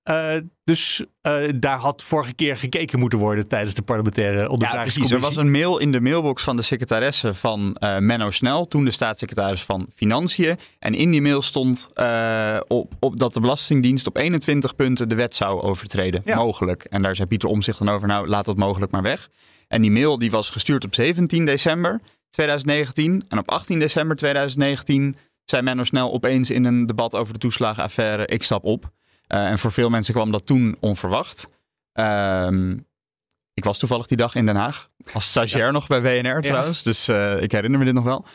[0.09, 5.01] Uh, dus uh, daar had vorige keer gekeken moeten worden tijdens de parlementaire ondervragingscommissie.
[5.01, 5.37] Ja, precies.
[5.37, 8.85] Er was een mail in de mailbox van de secretaresse van uh, Menno Snel, toen
[8.85, 10.57] de staatssecretaris van Financiën.
[10.79, 11.87] En in die mail stond
[12.67, 16.21] op, op, dat de Belastingdienst op 21 punten de wet zou overtreden.
[16.25, 16.35] Ja.
[16.35, 16.83] Mogelijk.
[16.83, 19.29] En daar zei Pieter Omzicht dan over, nou laat dat mogelijk maar weg.
[19.67, 23.23] En die mail die was gestuurd op 17 december 2019.
[23.27, 28.25] En op 18 december 2019 zei Menno Snel opeens in een debat over de toeslagenaffaire,
[28.25, 28.91] ik stap op.
[29.33, 31.47] Uh, en voor veel mensen kwam dat toen onverwacht.
[31.93, 32.85] Um,
[33.53, 34.89] ik was toevallig die dag in Den Haag.
[35.13, 35.71] Als stagiair ja.
[35.71, 36.77] nog bij WNR trouwens.
[36.77, 36.83] Ja.
[36.83, 38.25] Dus uh, ik herinner me dit nog wel.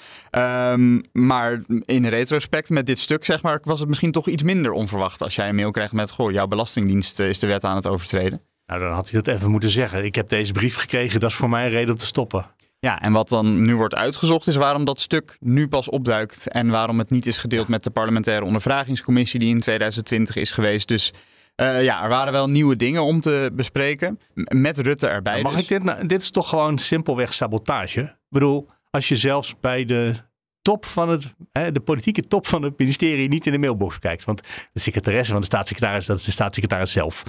[0.73, 4.73] Um, maar in retrospect met dit stuk, zeg maar, was het misschien toch iets minder
[4.73, 5.23] onverwacht.
[5.23, 8.43] Als jij een mail krijgt met: Goh, jouw Belastingdienst is de wet aan het overtreden.
[8.67, 10.05] Nou, dan had hij dat even moeten zeggen.
[10.05, 12.47] Ik heb deze brief gekregen, dat is voor mij een reden om te stoppen.
[12.81, 16.69] Ja, en wat dan nu wordt uitgezocht is waarom dat stuk nu pas opduikt en
[16.71, 20.89] waarom het niet is gedeeld met de parlementaire ondervragingscommissie die in 2020 is geweest.
[20.89, 21.13] Dus
[21.57, 25.43] uh, ja, er waren wel nieuwe dingen om te bespreken met Rutte erbij.
[25.43, 25.63] Mag dus.
[25.63, 25.83] ik dit?
[25.83, 28.01] Nou, dit is toch gewoon simpelweg sabotage.
[28.01, 30.15] Ik bedoel, als je zelfs bij de
[30.63, 34.25] top van het, hè, de politieke top van het ministerie niet in de mailbox kijkt.
[34.25, 37.23] Want de secretaresse van de staatssecretaris, dat is de staatssecretaris zelf.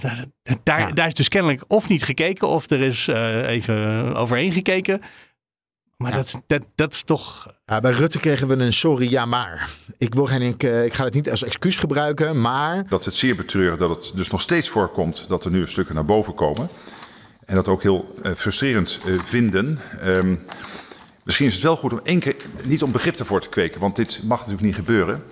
[0.00, 0.24] Daar,
[0.62, 0.92] daar, ja.
[0.92, 5.02] daar, is dus kennelijk of niet gekeken, of er is uh, even overheen gekeken.
[5.96, 6.16] Maar ja.
[6.16, 7.54] dat, dat, dat is toch.
[7.66, 9.70] Ja, bij Rutte kregen we een sorry, ja maar.
[9.98, 12.88] Ik, wil geen, ik, ik ga het niet als excuus gebruiken, maar.
[12.88, 16.04] Dat het zeer betreuren dat het dus nog steeds voorkomt dat er nu stukken naar
[16.04, 16.68] boven komen.
[17.44, 19.78] En dat ook heel uh, frustrerend uh, vinden.
[20.04, 20.40] Um,
[21.24, 23.96] misschien is het wel goed om één keer niet om begrip ervoor te kweken, want
[23.96, 25.24] dit mag natuurlijk niet gebeuren.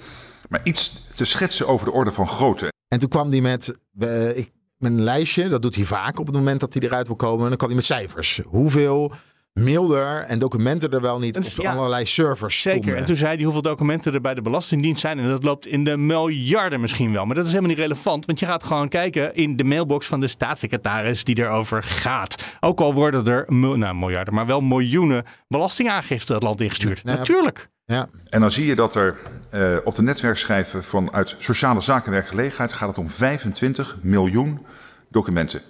[0.48, 2.69] Maar iets te schetsen over de orde van grootte.
[2.90, 6.26] En toen kwam hij met, uh, ik, met een lijstje, dat doet hij vaak op
[6.26, 7.42] het moment dat hij eruit wil komen.
[7.42, 8.40] En dan kwam hij met cijfers.
[8.44, 9.12] Hoeveel
[9.52, 12.80] mailder en documenten er wel niet op ja, allerlei servers Zeker.
[12.80, 13.00] stonden.
[13.00, 15.18] En toen zei hij hoeveel documenten er bij de Belastingdienst zijn.
[15.18, 17.24] En dat loopt in de miljarden misschien wel.
[17.26, 18.26] Maar dat is helemaal niet relevant.
[18.26, 22.56] Want je gaat gewoon kijken in de mailbox van de staatssecretaris die erover gaat.
[22.60, 27.04] Ook al worden er, nou miljarden, maar wel miljoenen belastingaangiften het land ingestuurd.
[27.04, 27.68] Nou, Natuurlijk.
[27.90, 28.08] Ja.
[28.28, 29.16] En dan zie je dat er
[29.54, 34.66] uh, op de netwerkschijven vanuit sociale zaken werkgelegenheid gaat het om 25 miljoen
[35.08, 35.60] documenten.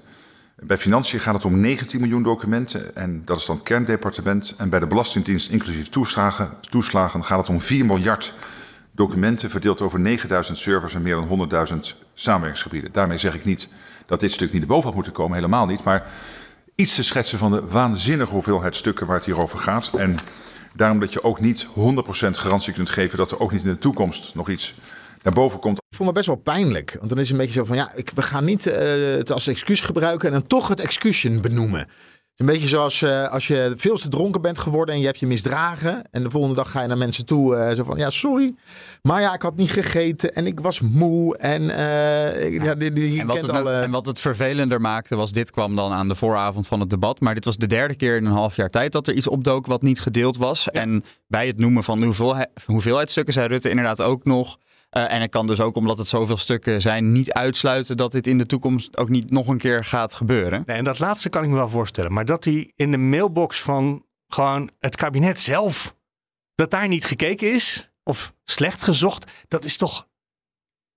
[0.56, 4.54] Bij financiën gaat het om 19 miljoen documenten en dat is dan het kerndepartement.
[4.56, 8.34] En bij de Belastingdienst inclusief toeslagen, toeslagen gaat het om 4 miljard
[8.92, 11.76] documenten verdeeld over 9000 servers en meer dan 100.000
[12.14, 12.92] samenwerkingsgebieden.
[12.92, 13.68] Daarmee zeg ik niet
[14.06, 15.84] dat dit stuk niet erboven had moeten komen, helemaal niet.
[15.84, 16.06] Maar
[16.74, 19.90] iets te schetsen van de waanzinnige hoeveelheid stukken waar het hier over gaat.
[19.94, 20.16] En
[20.72, 21.70] daarom dat je ook niet 100%
[22.30, 24.74] garantie kunt geven dat er ook niet in de toekomst nog iets
[25.22, 25.78] naar boven komt.
[25.78, 26.96] Ik vond me best wel pijnlijk.
[26.98, 28.74] Want dan is het een beetje zo van ja, ik, we gaan niet uh,
[29.16, 31.88] het als excuus gebruiken en dan toch het excuusje benoemen.
[32.40, 35.26] Een beetje zoals uh, als je veel te dronken bent geworden en je hebt je
[35.26, 36.02] misdragen.
[36.10, 37.56] En de volgende dag ga je naar mensen toe.
[37.56, 38.54] Uh, zo van ja, sorry.
[39.02, 41.36] Maar ja, ik had niet gegeten en ik was moe.
[41.36, 42.64] En, uh, ja.
[42.64, 43.72] ja, die, die, en, wat het, alle...
[43.72, 47.20] en wat het vervelender maakte was, dit kwam dan aan de vooravond van het debat.
[47.20, 49.66] Maar dit was de derde keer in een half jaar tijd dat er iets opdook
[49.66, 50.68] wat niet gedeeld was.
[50.72, 50.80] Ja.
[50.80, 54.58] En bij het noemen van de hoeveelheid, hoeveelheidstukken zei Rutte inderdaad ook nog.
[54.96, 58.26] Uh, en het kan dus ook, omdat het zoveel stukken zijn, niet uitsluiten dat dit
[58.26, 60.62] in de toekomst ook niet nog een keer gaat gebeuren.
[60.66, 62.12] Nee, en dat laatste kan ik me wel voorstellen.
[62.12, 65.96] Maar dat hij in de mailbox van gewoon het kabinet zelf,
[66.54, 70.08] dat daar niet gekeken is of slecht gezocht, dat is toch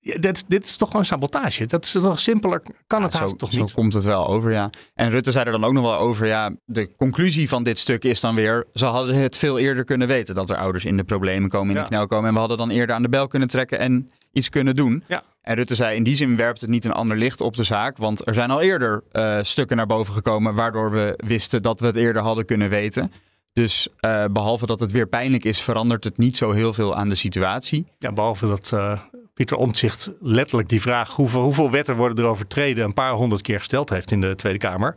[0.04, 1.66] ja, dit, dit, is toch gewoon sabotage.
[1.66, 2.62] Dat is toch simpeler.
[2.88, 3.74] Kan ja, het haast zo, toch zo niet?
[3.74, 4.70] komt het wel over, ja.
[4.94, 6.52] En Rutte zei er dan ook nog wel over, ja.
[6.66, 8.66] De conclusie van dit stuk is dan weer.
[8.74, 11.76] Ze hadden het veel eerder kunnen weten dat er ouders in de problemen komen, in
[11.76, 11.82] Ja.
[11.82, 12.28] de knel komen.
[12.28, 15.04] En we hadden dan eerder aan de bel kunnen trekken en iets kunnen doen.
[15.08, 15.24] Ja.
[15.42, 17.98] En Rutte zei, in die zin werpt het niet een ander licht op de zaak.
[17.98, 20.54] Want er zijn al eerder eh, stukken naar boven gekomen.
[20.56, 23.12] waardoor we wisten dat we het eerder hadden kunnen weten.
[23.54, 27.10] Dus eh, behalve dat het weer pijnlijk is, verandert het niet zo heel veel aan
[27.10, 27.86] de situatie.
[28.00, 29.00] Ja, behalve dat eh,
[29.34, 31.16] Pieter Omtzigt letterlijk die vraag...
[31.16, 32.84] Hoeveel, hoeveel wetten worden er overtreden...
[32.84, 34.96] een paar honderd keer gesteld heeft in de Tweede Kamer.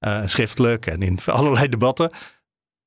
[0.00, 2.10] Uh, schriftelijk en in allerlei debatten.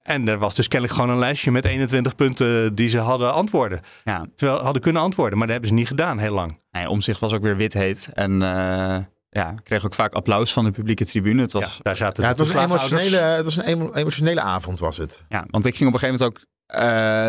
[0.03, 3.81] En er was dus kennelijk gewoon een lijstje met 21 punten die ze hadden antwoorden.
[4.03, 4.25] Ja.
[4.35, 6.59] Terwijl hadden kunnen antwoorden, maar dat hebben ze niet gedaan heel lang.
[6.71, 8.09] Nee, omzicht was ook weer wit heet.
[8.13, 8.97] En eh,
[9.29, 11.41] ja, kreeg ook vaak applaus van de publieke tribune.
[11.41, 14.79] Het was, daar zaten Ja, het was een emotionele, het was een emo- emotionele avond,
[14.79, 15.21] was het.
[15.29, 16.81] Ja, want ik ging op een gegeven moment ook eh,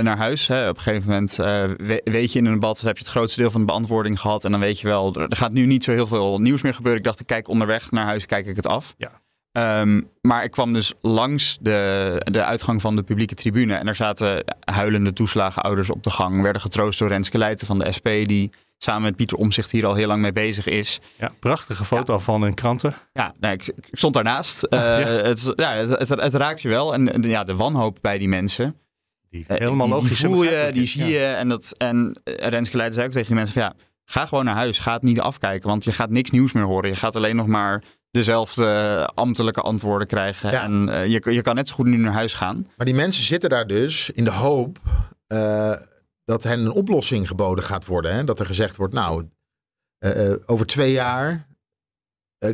[0.03, 0.47] naar huis.
[0.49, 0.69] Hè.
[0.69, 3.41] Op een gegeven moment eh, we- weet je in een debat heb je het grootste
[3.41, 4.45] deel van de beantwoording gehad.
[4.45, 6.99] En dan weet je wel, er gaat nu niet zo heel veel nieuws meer gebeuren.
[7.01, 8.95] Ik dacht, ik kijk onderweg naar huis, kijk ik het af.
[8.97, 9.21] Ja.
[9.53, 13.75] Ehm, maar ik kwam dus langs de, de uitgang van de publieke tribune.
[13.75, 16.43] En er zaten huilende toeslagenouders op de gang.
[16.43, 18.09] Werden getroost door Renske Leijten van de SP.
[18.09, 21.01] Die samen met Pieter Omzicht hier al heel lang mee bezig is.
[21.19, 22.95] Ja, prachtige foto van een kranten.
[23.13, 24.63] Ja, ik, ik stond daarnaast.
[24.63, 25.07] Eh, Ja.
[25.07, 26.95] het, ja, het, het, het raakt je wel.
[26.95, 28.77] En en ja, de wanhoop bij die mensen.
[29.33, 31.25] Die Eh, helemaal die, die logisch en voel je, die zie je.
[31.25, 33.75] En, dat, en Renske Leijten zei ook tegen die mensen van ja,
[34.05, 34.79] ga gewoon naar huis.
[34.79, 36.89] Ga het niet afkijken, want je gaat niks nieuws meer horen.
[36.89, 38.65] Je gaat alleen nog maar dezelfde
[39.15, 40.51] ambtelijke antwoorden krijgen.
[40.51, 40.63] Ja.
[40.63, 42.67] En eh, je, je kan net zo goed nu naar huis gaan.
[42.77, 44.79] Maar die mensen zitten daar dus in de hoop
[45.27, 45.75] eh,
[46.25, 48.15] dat hen een oplossing geboden gaat worden.
[48.15, 48.25] Hè?
[48.25, 49.29] Dat er gezegd wordt, nou,
[50.47, 51.47] over twee jaar
[52.39, 52.51] eh,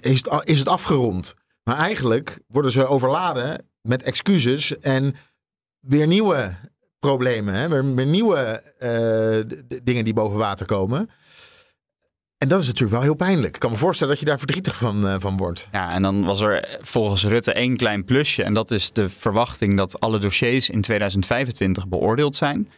[0.00, 1.34] is, het, is het afgerond.
[1.62, 5.14] Maar eigenlijk worden ze overladen met excuses en
[5.80, 6.56] weer nieuwe
[6.98, 7.54] problemen.
[7.54, 7.68] Hè?
[7.68, 11.10] Weer, nieuwe eh, dingen die boven water komen.
[12.38, 13.54] En dat is natuurlijk wel heel pijnlijk.
[13.54, 15.68] Ik kan me voorstellen dat je daar verdrietig van, eh, van wordt.
[15.72, 18.42] Ja, en dan was er volgens Rutte één klein plusje.
[18.42, 22.70] En dat is de verwachting dat alle dossiers in 2025 beoordeeld zijn.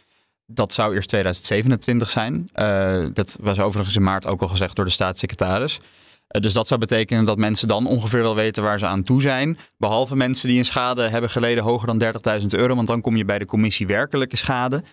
[0.45, 2.49] Dat zou eerst 2027 zijn.
[2.53, 5.79] Eh, dat was overigens in maart ook al gezegd door de staatssecretaris.
[6.29, 9.21] Eh, dus dat zou betekenen dat mensen dan ongeveer wel weten waar ze aan toe
[9.21, 9.57] zijn.
[9.77, 11.97] Behalve mensen die een schade hebben geleden hoger dan
[12.41, 12.75] 30.000 euro.
[12.75, 14.83] Want dan kom je bij de commissie werkelijke schade.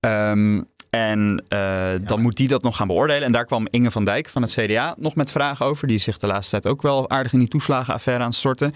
[0.00, 3.22] Ehm, en eh, dan moet die dat nog gaan beoordelen.
[3.22, 5.86] En daar kwam Inge van Dijk van het CDA nog met vragen over.
[5.86, 8.74] Die zich de laatste tijd ook wel aardig in die toeslagenaffaire aan het storten.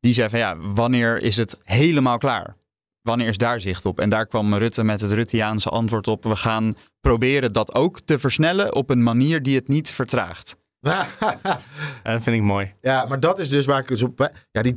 [0.00, 2.56] Die zei van ja, wanneer is het helemaal klaar?
[3.02, 4.00] Wanneer is daar zicht op?
[4.00, 6.24] En daar kwam Rutte met het Rutteaanse antwoord op.
[6.24, 10.56] We gaan proberen dat ook te versnellen op een manier die het niet vertraagt.
[12.02, 12.74] En dat vind ik mooi.
[12.80, 14.30] Ja, maar dat is dus waar ik dus op.
[14.52, 14.72] Ja, die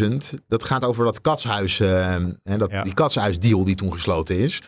[0.00, 0.16] 30.000,
[0.48, 1.80] dat gaat over dat katshuis.
[1.80, 4.62] eh, hè, dat, Die katshuisdeal die toen gesloten is.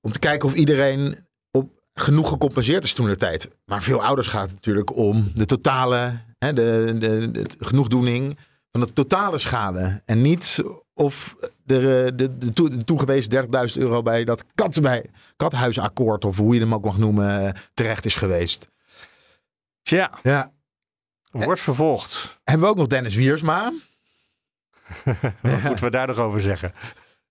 [0.00, 1.16] Om te kijken of iedereen
[1.50, 3.48] op genoeg gecompenseerd is toen de tijd.
[3.64, 8.38] Maar veel ouders gaat het natuurlijk om de totale, hè, de, de, de, genoegdoening
[8.72, 10.02] van de totale schade.
[10.04, 10.62] En niet
[10.94, 11.34] of
[11.64, 15.04] de, de, de, toe- de toegewezen 30.000 euro bij dat kat, bij,
[15.36, 18.66] kathuisakkoord, of hoe je hem ook mag noemen, terecht is geweest.
[19.82, 20.18] Tja.
[20.22, 20.52] Ja.
[21.30, 22.40] Wordt vervolgd.
[22.44, 23.72] Hebben we ook nog Dennis Wiersma.
[25.42, 26.72] Wat moeten we daar nog over zeggen?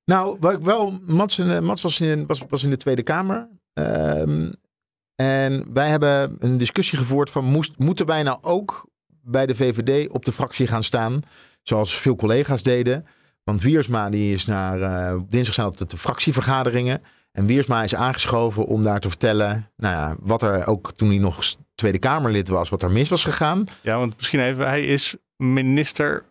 [0.05, 0.99] Nou, wat ik wel.
[1.01, 3.49] Mats, eh, Mats was, in, was, was in de Tweede Kamer.
[3.73, 4.51] Ehm,
[5.15, 10.09] en wij hebben een discussie gevoerd van moest, moeten wij nou ook bij de VVD
[10.09, 11.21] op de fractie gaan staan,
[11.63, 13.05] zoals veel collega's deden.
[13.43, 17.01] Want Wiersma die is naar op dinsdag zijn altijd de fractievergaderingen.
[17.31, 21.17] En Wiersma is aangeschoven om daar te vertellen, nou ja, wat er ook toen hij
[21.17, 21.43] nog
[21.79, 23.65] Tweede Kamerlid was, wat er mis was gegaan.
[23.81, 26.23] Ja, want misschien even, hij is minister,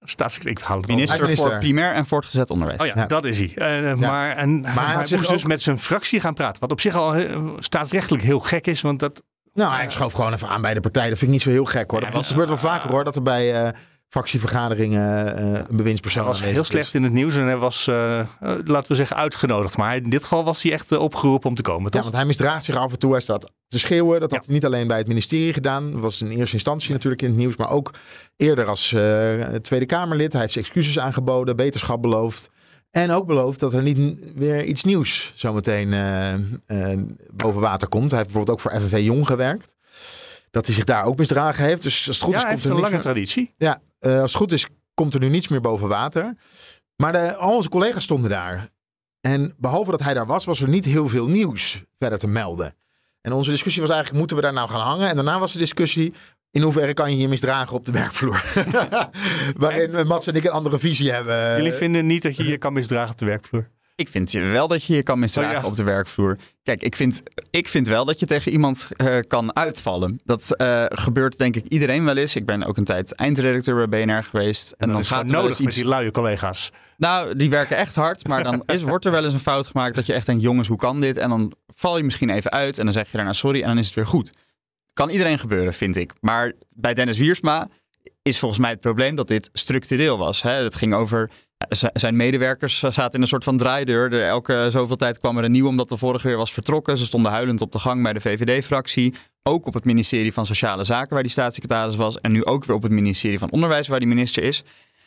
[0.00, 0.96] staatssecretaris, ik hou het wel.
[0.96, 1.50] Minister, minister.
[1.50, 2.80] voor primair en voortgezet onderwijs.
[2.80, 3.06] Oh ja, Ja.
[3.06, 3.52] dat is hij.
[3.54, 6.60] Eh, Maar, en, maar, hij hij moest dus ook- met zijn fractie gaan praten.
[6.60, 9.22] Wat op zich al eh, staatsrechtelijk heel gek is, want dat...
[9.52, 11.08] Nou, hij schoof gewoon even aan bij de partij.
[11.08, 12.10] Dat vind ik niet zo heel gek hoor.
[12.10, 13.72] Dat gebeurt wel vaker hoor, dat er bij eh,
[14.08, 18.18] fractievergaderingen eh, een bewindspersoon Hij was heel slecht in het nieuws en hij was, eh,
[18.20, 18.26] eh,
[18.64, 19.76] laten we zeggen, uitgenodigd.
[19.76, 22.64] Maar in dit geval was hij echt opgeroepen om te komen, Ja, want hij misdraagt
[22.64, 23.12] zich af en toe.
[23.12, 24.20] Hij staat te schreeuwen.
[24.20, 25.92] Dat had hij niet alleen bij het ministerie gedaan.
[25.92, 27.56] Dat was in eerste instantie natuurlijk in het nieuws.
[27.56, 27.90] Maar ook
[28.36, 28.88] eerder als
[29.62, 30.32] Tweede Kamerlid.
[30.32, 31.56] Hij heeft excuses aangeboden.
[31.56, 32.50] Beterschap beloofd.
[32.90, 35.94] En ook beloofd dat er niet weer iets nieuws zometeen
[37.30, 38.10] boven water komt.
[38.10, 39.74] Hij heeft bijvoorbeeld ook voor FNV Jong gewerkt.
[40.50, 41.82] Dat hij zich daar ook misdragen heeft.
[41.82, 43.54] Dus als het goed ja, is, hij komt heeft er een lange meer- traditie.
[43.56, 46.36] Ja, eh, als het goed is, komt er nu niets meer boven water.
[46.96, 48.68] Maar de, al onze collega's stonden daar.
[49.20, 52.74] En behalve dat hij daar was, was er niet heel veel nieuws verder te melden.
[53.20, 55.08] En onze discussie was eigenlijk, moeten we daar nou gaan hangen?
[55.08, 56.14] En daarna was de discussie,
[56.50, 58.44] in hoeverre kan je je misdragen op de werkvloer?
[59.56, 61.56] Waarin Mats en ik een andere visie hebben.
[61.56, 63.70] Jullie vinden niet dat je je kan misdragen op de werkvloer?
[63.96, 65.68] Ik vind wel dat je je kan misdragen Oh ja.
[65.68, 66.36] op de werkvloer.
[66.62, 70.20] Kijk, ik vind, ik vind wel dat je tegen iemand eh, kan uitvallen.
[70.24, 72.36] Dat eh, gebeurt denk ik iedereen wel eens.
[72.36, 74.70] Ik ben ook een tijd eindredacteur bij BNR geweest.
[74.70, 75.76] En, En dan, gaat het er nodig eens met iets...
[75.76, 76.72] die luie collega's.
[76.96, 78.28] Nou, die werken echt hard.
[78.28, 80.42] Maar dan is, wordt er wel eens een fout gemaakt dat je echt denkt...
[80.42, 81.16] jongens, hoe kan dit?
[81.16, 83.78] En dan val je misschien even uit en dan zeg je daarna sorry en dan
[83.78, 84.34] is het weer goed.
[84.92, 86.12] Kan iedereen gebeuren, vind ik.
[86.20, 87.68] Maar bij Dennis Wiersma
[88.22, 90.42] is volgens mij het probleem dat dit structureel was.
[90.42, 90.50] Hè?
[90.50, 91.30] Het ging over...
[91.92, 94.12] Zijn medewerkers zaten in een soort van draaideur.
[94.12, 96.98] Er, elke zoveel tijd kwam er een nieuw omdat de vorige weer was vertrokken.
[96.98, 99.14] Ze stonden huilend op de gang bij de VVD-fractie.
[99.42, 102.18] Ook op het ministerie van Sociale Zaken waar die staatssecretaris was.
[102.18, 104.64] En nu ook weer op het ministerie van Onderwijs waar die minister is.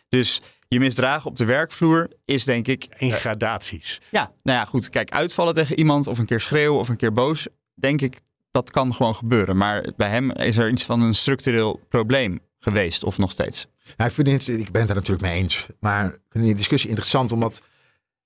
[0.10, 2.88] Dus je misdragen op de werkvloer is denk ik...
[2.98, 4.02] In gradaties.
[4.12, 4.90] Ja, nou ja, goed.
[4.90, 8.20] Kijk, uitvallen tegen iemand of een keer schreeuwen of een keer boos, denk ik,
[8.52, 9.58] dat kan gewoon gebeuren.
[9.58, 13.68] Maar bij hem is er iets van een structureel probleem geweest of nog steeds.
[13.98, 15.68] Nou, ik, vind het, ik ben het er natuurlijk mee eens.
[15.80, 17.62] Maar ik vind die discussie interessant omdat...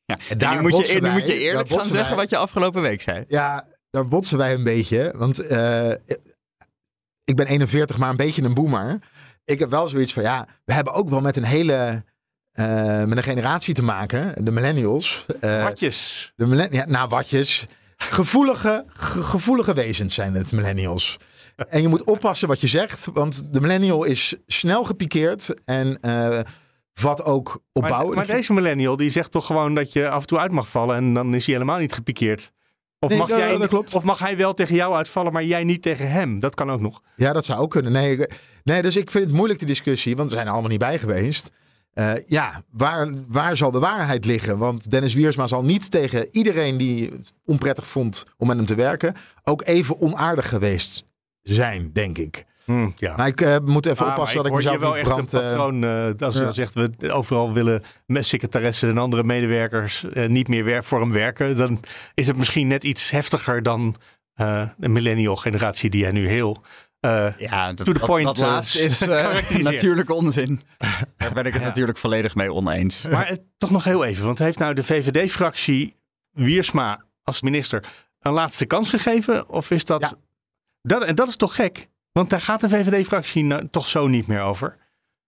[0.05, 2.38] Ja, en nu moet, je, wij- moet je eerlijk daar gaan zeggen wij- wat je
[2.38, 3.26] afgelopen week zei.
[3.28, 5.14] Ja, daar botsen wij een beetje.
[5.18, 5.89] Want eh,
[7.24, 8.99] ik ben 41, maar een beetje een boomer.
[9.45, 12.03] Ik heb wel zoiets van, ja, we hebben ook wel met een hele...
[12.51, 15.26] eh, met een generatie te maken, de millennials.
[15.39, 16.34] Eh, Watjes.
[16.36, 17.66] De millen- ja, nou, watjes.
[17.97, 21.18] Gevoelige, ge- gevoelige wezens zijn het, millennials.
[21.70, 26.39] En je moet oppassen wat je zegt, want de millennial is snel gepikeerd en eh
[26.93, 28.05] vat ook opbouw.
[28.05, 30.68] Maar, maar deze millennial die zegt toch gewoon dat je af en toe uit mag
[30.68, 32.51] vallen en dan is hij helemaal niet gepikeerd.
[32.99, 36.11] Of, Nee, mag, jij, of mag hij wel tegen jou uitvallen, maar jij niet tegen
[36.11, 36.39] hem?
[36.39, 37.01] Dat kan ook nog.
[37.16, 37.91] Ja, dat zou ook kunnen.
[37.91, 38.20] Nee,
[38.64, 40.99] nee, dus ik vind het moeilijk de discussie, want we zijn er allemaal niet bij
[40.99, 41.49] geweest.
[41.93, 44.57] Eh, ja, waar, waar zal de waarheid liggen?
[44.57, 48.76] Want Dennis Wiersma zal niet tegen iedereen die het onprettig vond om met hem te
[48.76, 51.05] werken, ook even onaardig geweest
[51.43, 52.45] zijn, denk ik.
[52.95, 53.15] ja.
[53.15, 55.09] Maar ik eh, moet even Ah, oppassen dat ik hoor je mezelf wel niet echt
[55.09, 55.31] brand...
[55.33, 55.83] een eh, patroon.
[55.83, 56.43] eh, als ja.
[56.45, 60.99] je zegt we overal willen met secretaressen en andere medewerkers eh, niet meer wer- voor
[60.99, 61.79] hem werken, dan
[62.13, 63.95] is het misschien net iets heftiger dan
[64.33, 66.61] eh, de millennial generatie die jij nu heel
[66.99, 70.61] eh Ja, dat, to the dat- point dat eh, laatste is eh, natuurlijk onzin.
[71.17, 73.07] Daar ben ik het natuurlijk volledig mee oneens.
[73.07, 75.95] Maar eh, toch nog heel even, want heeft nou de VVD-fractie
[76.31, 77.83] Wiersma als minister
[78.19, 79.49] een laatste kans gegeven?
[79.49, 80.17] Of is dat...
[80.84, 81.89] dat en dat is toch gek?
[82.11, 84.77] Want daar gaat de VVD-fractie nou toch zo niet meer over.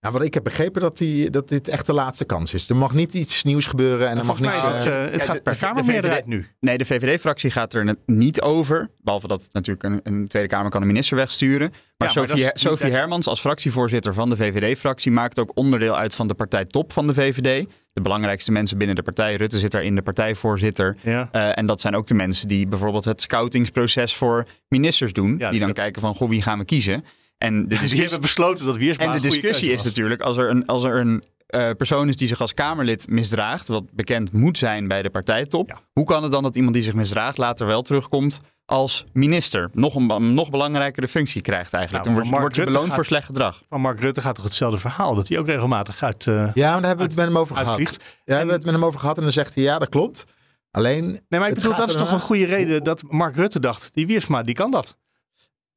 [0.06, 2.70] Nou, wat ik heb begrepen dat, die, dat dit echt de laatste kans is.
[2.70, 4.58] Er mag niet iets nieuws gebeuren en er mag niks...
[4.58, 6.47] eh, het, eh, het Ja, gaat de- per de- de Kamermeerderheid nu.
[6.60, 8.89] Nee, de VVD-fractie gaat er net niet over.
[9.01, 11.70] Behalve dat natuurlijk een, een Tweede Kamer kan een minister wegsturen.
[11.97, 16.34] Maar, maar Sophie, Hermans als fractievoorzitter van de VVD-fractie maakt ook onderdeel uit van de
[16.34, 17.66] partijtop van de VVD.
[17.93, 19.36] De belangrijkste mensen binnen de partij.
[19.36, 20.97] Rutte zit daarin, de partijvoorzitter.
[21.01, 21.30] Ja.
[21.32, 25.38] Eh, en dat zijn ook de mensen die bijvoorbeeld het scoutingsproces voor ministers doen.
[25.49, 27.03] die dan kijken van, goh, wie gaan we kiezen?
[27.46, 30.38] En de Dus die discussie- hebben besloten dat Wiersma en de discussie is natuurlijk, als
[30.38, 34.32] er een, als er een eh, persoon is die zich als Kamerlid misdraagt, wat bekend
[34.32, 37.66] moet zijn bij de partijtop, hoe kan het dan dat iemand die zich misdraagt later
[37.68, 39.70] wel terugkomt als minister?
[39.74, 42.06] Nog een, een nog belangrijkere functie krijgt eigenlijk.
[42.06, 43.64] Nou, dan wordt, wordt je beloond gaat- voor slecht gedrag.
[43.70, 45.16] Van Mark Rutte gaat toch hetzelfde verhaal?
[45.16, 46.28] Dat hij ook regelmatig uit...
[46.28, 47.70] eh, Ja, maar daar hebben we het met hem over gehad.
[47.78, 48.04] uitvliegt.
[48.04, 49.89] Ja, daar hebben we het met hem over gehad en dan zegt hij ja, dat
[49.89, 50.26] klopt.
[50.72, 51.06] Alleen.
[51.30, 53.89] Nee, maar ik bedoel, gaat dat is toch een goede reden dat Mark Rutte dacht,
[53.93, 54.98] die Wiersma, die kan dat.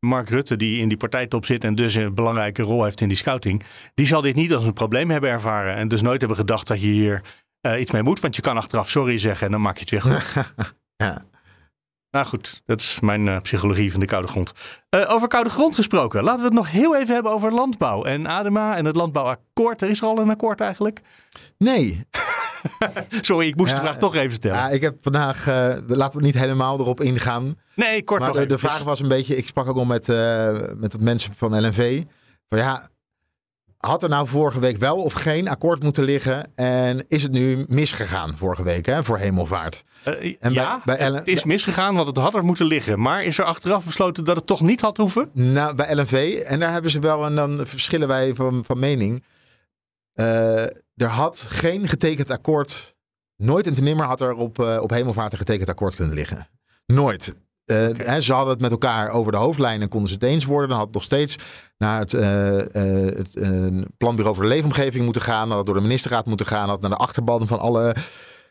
[0.01, 3.17] Mark Rutte, die in die partijtop zit en dus een belangrijke rol heeft in die
[3.17, 3.63] scouting,
[3.95, 5.75] die zal dit niet als een probleem hebben ervaren.
[5.75, 7.23] En dus nooit hebben gedacht dat je hier
[7.61, 9.91] eh, iets mee moet, want je kan achteraf sorry zeggen en dan maak je het
[9.91, 10.55] weer goed.
[11.05, 11.25] ja.
[12.11, 14.53] Nou goed, dat is mijn eh, psychologie van de koude grond.
[14.89, 18.27] Eh, over koude grond gesproken, laten we het nog heel even hebben over landbouw en
[18.27, 19.83] ADEMA en het landbouwakkoord.
[19.83, 21.01] Er is er al een akkoord eigenlijk?
[21.59, 22.07] Nee.
[23.21, 24.57] Sorry, ik moest Ja, de vraag toch even stellen.
[24.57, 27.59] Ja, ik heb vandaag, eh, laten we niet helemaal erop ingaan.
[27.75, 30.57] nee, kort maar nog de, vraag was een beetje, ik sprak ook al met, eh,
[30.77, 32.03] met mensen van LNV.
[32.49, 32.89] Van ja,
[33.79, 36.53] had er nou vorige week wel of geen akkoord moeten liggen?
[36.55, 39.85] En is het nu misgegaan vorige week hè, voor hemelvaart?
[40.03, 43.01] Eh, En ja, bij, bij Ellen- het is misgegaan, want het had er moeten liggen.
[43.01, 45.31] Maar is er achteraf besloten dat het toch niet had hoeven?
[45.33, 49.25] Nou, bij LNV, en daar hebben ze wel, en dan verschillen wij van, van mening.
[50.15, 50.65] Eh,
[50.99, 52.97] er had geen getekend akkoord,
[53.37, 56.49] nooit en te nimmer had er op, eh, op hemelvaart een getekend akkoord kunnen liggen.
[56.87, 57.35] Nooit.
[57.65, 60.69] Eh, hè, ze hadden het met elkaar over de hoofdlijnen, konden ze het eens worden.
[60.69, 61.37] Dan had het nog steeds
[61.79, 62.57] naar het, eh,
[63.17, 63.35] het
[63.97, 65.41] Planbureau voor de Leefomgeving moeten gaan.
[65.41, 66.69] Dan had het door de ministerraad moeten gaan.
[66.69, 67.95] Had naar de achterban van alle,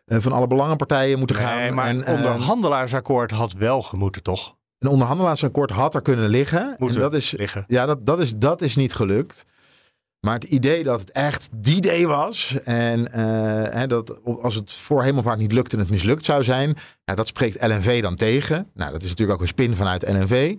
[0.06, 1.58] van alle belangenpartijen moeten gaan.
[1.58, 4.56] Nee, maar En, een eh, onderhandelaarsakkoord had wel gemoeten, toch?
[4.80, 6.76] een onderhandelaarsakkoord had er kunnen liggen.
[6.78, 7.64] Moeten en dat is, liggen.
[7.68, 9.45] Ja, dat, dat, is, dat is niet gelukt.
[10.28, 12.55] Maar het idee dat het echt die day was.
[12.63, 13.23] En eh,
[13.73, 16.78] hè, dat als het voor hemelvaart niet lukt en het mislukt zou zijn.
[17.05, 18.69] Ja, dat spreekt LNV dan tegen.
[18.73, 20.55] Nou, dat is natuurlijk ook een spin vanuit LNV.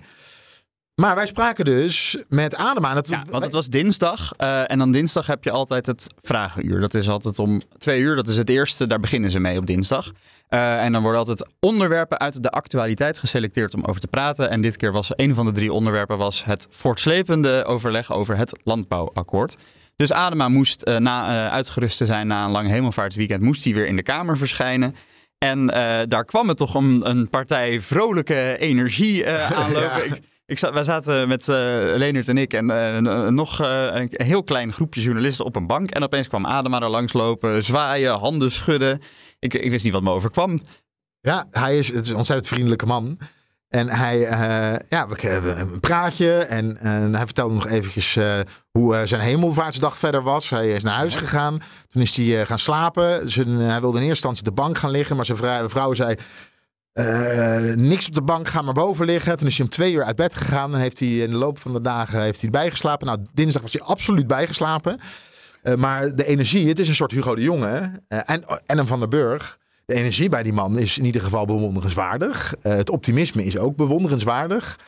[1.00, 2.94] Maar wij spraken dus met Adema.
[2.94, 4.32] Dat, Ja, want het was dinsdag.
[4.36, 6.80] eh, en dan dinsdag heb je altijd het vragenuur.
[6.80, 8.16] Dat is altijd om twee uur.
[8.16, 8.86] Dat is het eerste.
[8.86, 10.12] Daar beginnen ze mee op dinsdag.
[10.48, 14.50] Eh, en dan worden altijd onderwerpen uit de actualiteit geselecteerd om over te praten.
[14.50, 18.58] En dit keer was een van de drie onderwerpen was het voortslepende overleg over het
[18.64, 19.56] landbouwakkoord.
[19.96, 23.86] Dus Adema moest eh, na uitgerust te zijn na een lang hemelvaartsweekend, moest hij weer
[23.86, 24.94] in de Kamer verschijnen.
[25.38, 25.66] En
[26.08, 29.28] daar kwam het toch om een partij vrolijke energie
[29.62, 30.04] aanlopen.
[30.04, 34.42] Ik, ik zat, wij zaten met Leonard en ik en eh, nog eh, een heel
[34.42, 35.90] klein groepje journalisten op een bank.
[35.90, 39.00] En opeens kwam Adema er langslopen, zwaaien, handen schudden.
[39.38, 40.60] Ik, ik wist niet wat me overkwam.
[41.20, 43.18] Ja, hij is, het is een ontzettend vriendelijke man.
[43.68, 44.18] En hij,
[44.88, 46.32] ja, we kregen een praatje.
[46.38, 48.18] En, en hij vertelde nog eventjes
[48.70, 50.50] hoe zijn hemelvaartsdag verder was.
[50.50, 51.58] Hij is naar huis gegaan.
[51.88, 53.30] Toen is hij gaan slapen.
[53.30, 55.16] Zijn, hij wilde in eerste instantie de bank gaan liggen.
[55.16, 56.16] Maar zijn vrou- vrouw zei,
[56.98, 59.36] eh, niks op de bank, ga maar boven liggen.
[59.36, 60.74] Toen is hij om twee uur uit bed gegaan.
[60.74, 63.06] En heeft hij in de loop van de dagen heeft hij bijgeslapen.
[63.06, 64.98] Nou, dinsdag was hij absoluut bijgeslapen.
[65.62, 68.86] Eh, maar de energie, het is een soort Hugo de Jonge eh, en, en een
[68.86, 69.58] Van der Burg.
[69.84, 72.54] De energie bij die man is in ieder geval bewonderenswaardig.
[72.60, 74.78] Het optimisme is ook bewonderenswaardig.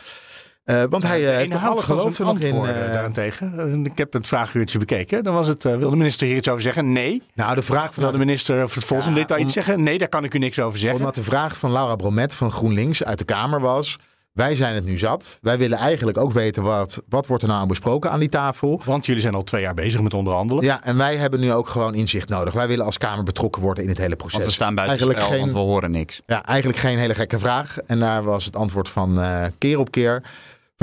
[0.64, 2.54] Eh, want hij eh, heeft alle geloof er nog in.
[2.54, 3.84] eh, daarentegen.
[3.86, 5.24] Ik heb het vraaguurtje bekeken.
[5.24, 6.92] Dan was het, eh, wil de minister hier iets over zeggen?
[6.92, 7.22] Nee.
[7.34, 9.82] Nou, de vraag Wil de minister of het volgende Ja, dit daar om- iets zeggen?
[9.82, 10.98] Nee, daar kan ik u niks over zeggen.
[10.98, 13.96] Omdat de vraag van Laura Bromet van GroenLinks uit de Kamer was...
[14.32, 15.38] wij zijn het nu zat.
[15.40, 18.80] Wij willen eigenlijk ook weten wat, wat wordt er nou aan besproken aan die tafel.
[18.84, 20.64] Want jullie zijn al twee jaar bezig met onderhandelen.
[20.64, 22.54] Ja, en wij hebben nu ook gewoon inzicht nodig.
[22.54, 24.34] Wij willen als Kamer betrokken worden in het hele proces.
[24.34, 26.20] Want we staan buiten eigenlijk spel, geen, want we horen niks.
[26.26, 27.78] Ja, eigenlijk geen hele gekke vraag.
[27.86, 30.22] En daar was het antwoord van eh, keer op keer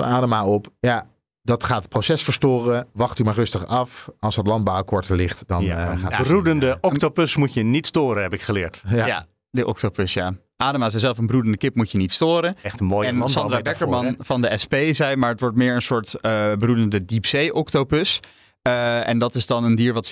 [0.01, 0.67] van Adema op.
[0.79, 1.07] Ja,
[1.41, 2.87] dat gaat het proces verstoren.
[2.93, 4.09] Wacht u maar rustig af.
[4.19, 6.27] Als het landbouwakkoord er ligt, dan eh, gaat het...
[6.27, 8.83] broedende octopus moet je niet storen, heb ik geleerd.
[8.87, 9.25] Ja.
[9.49, 10.33] de octopus, ja.
[10.57, 12.55] Adema zei zelf, een broedende kip moet je niet storen.
[12.61, 14.13] Echt een mooie En Sandra hè?
[14.19, 18.19] van de SP zei, maar het wordt meer een soort eh, broedende diepzee-octopus.
[18.68, 20.09] Eh, en dat is dan een dier wat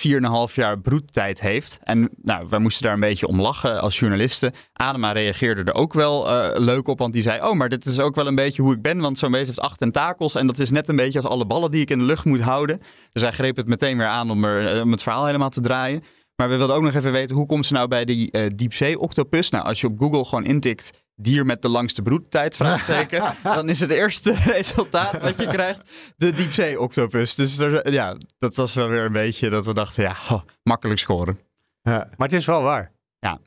[0.48, 1.78] 4,5 jaar broedtijd heeft.
[1.82, 4.52] En nou, wij moesten daar een beetje om lachen als journalisten.
[4.72, 7.42] Adema reageerde er ook wel eh, leuk op, want die zei...
[7.42, 9.60] oh, maar dit is ook wel een beetje hoe ik ben, want zo'n beest heeft
[9.60, 10.34] acht tentakels...
[10.34, 12.40] en dat is net een beetje als alle ballen die ik in de lucht moet
[12.40, 12.80] houden.
[13.12, 15.60] Dus hij greep het meteen weer aan om, er, eh, om het verhaal helemaal te
[15.60, 16.02] draaien.
[16.36, 19.50] Maar we wilden ook nog even weten, hoe komt ze nou bij die eh, diepzee-octopus?
[19.50, 20.90] Nou, als je op Google gewoon intikt...
[21.16, 23.34] dier met de langste broedtijd, vraagteken...
[23.42, 27.34] dan is het eerste resultaat wat je krijgt de diepzee-octopus.
[27.34, 31.00] Dus er, ja, dat was wel weer een beetje dat we dachten, ja, oh, makkelijk
[31.00, 31.40] scoren.
[31.82, 32.08] Ja.
[32.16, 32.92] Maar het is wel waar.
[33.18, 33.38] Ja.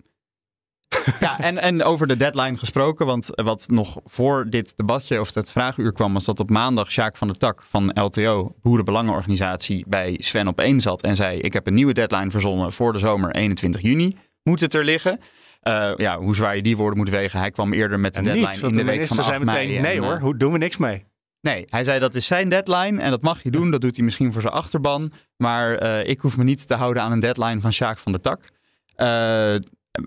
[1.20, 5.52] ja, en, en over de deadline gesproken, want wat nog voor dit debatje of het
[5.52, 10.48] vraaguur kwam, was dat op maandag Sjaak van der Tak van LTO, Boerenbelangenorganisatie, bij Sven
[10.48, 13.82] op één zat en zei: Ik heb een nieuwe deadline verzonnen voor de zomer 21
[13.82, 14.18] juni.
[14.44, 15.20] Moet het er liggen?
[15.60, 17.40] Eh, ja, hoe zwaar je die woorden moet wegen.
[17.40, 19.28] Hij kwam eerder met de En deadline niet, in de de week van minister 8
[19.28, 19.82] zei meteen mei.
[19.82, 21.06] nee en, hoor, hoe doen we niks mee.
[21.42, 23.72] Nee, hij zei dat is zijn deadline en dat mag je doen.
[23.72, 25.12] Dat doet hij misschien voor zijn achterban.
[25.38, 28.22] Maar eh, ik hoef me niet te houden aan een deadline van Sjaak van der
[28.22, 28.50] Tak.
[28.96, 29.56] Eh,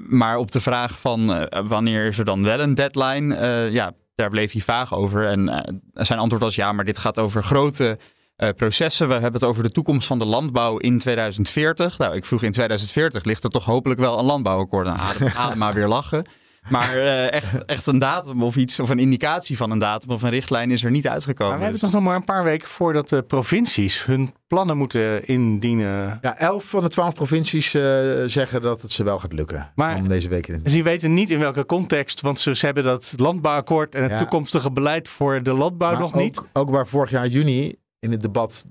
[0.09, 3.35] maar op de vraag van wanneer is er dan wel een deadline?
[3.71, 5.27] ja, daar bleef hij vaag over.
[5.27, 7.99] En zijn antwoord was ja, maar dit gaat over grote
[8.43, 9.07] eh, processen.
[9.07, 11.99] We hebben het over de toekomst van de landbouw in 2040.
[11.99, 14.86] Nou, ik vroeg in 2040 ligt er toch hopelijk wel een landbouwakkoord.
[14.86, 16.24] Nou, adem, adema weer lachen.
[16.68, 20.22] Maar eh, echt, echt een datum of iets, of een indicatie van een datum of
[20.22, 21.49] een richtlijn is er niet uitgekomen.
[21.49, 24.76] Maar we hebben Dus- toch nog maar een paar weken voordat de provincies hun plannen
[24.76, 26.18] moeten indienen.
[26.22, 27.82] Ja, elf van de twaalf provincies eh,
[28.26, 30.61] zeggen dat het ze wel gaat lukken Maar- om deze week in.
[30.62, 34.11] Dus die weten niet in welke context, want ze, ze hebben dat landbouwakkoord en het
[34.12, 34.18] Ja.
[34.18, 36.40] toekomstige beleid voor de landbouw Maar nog ook, niet.
[36.53, 38.67] Ook waar vorig jaar juni in het debat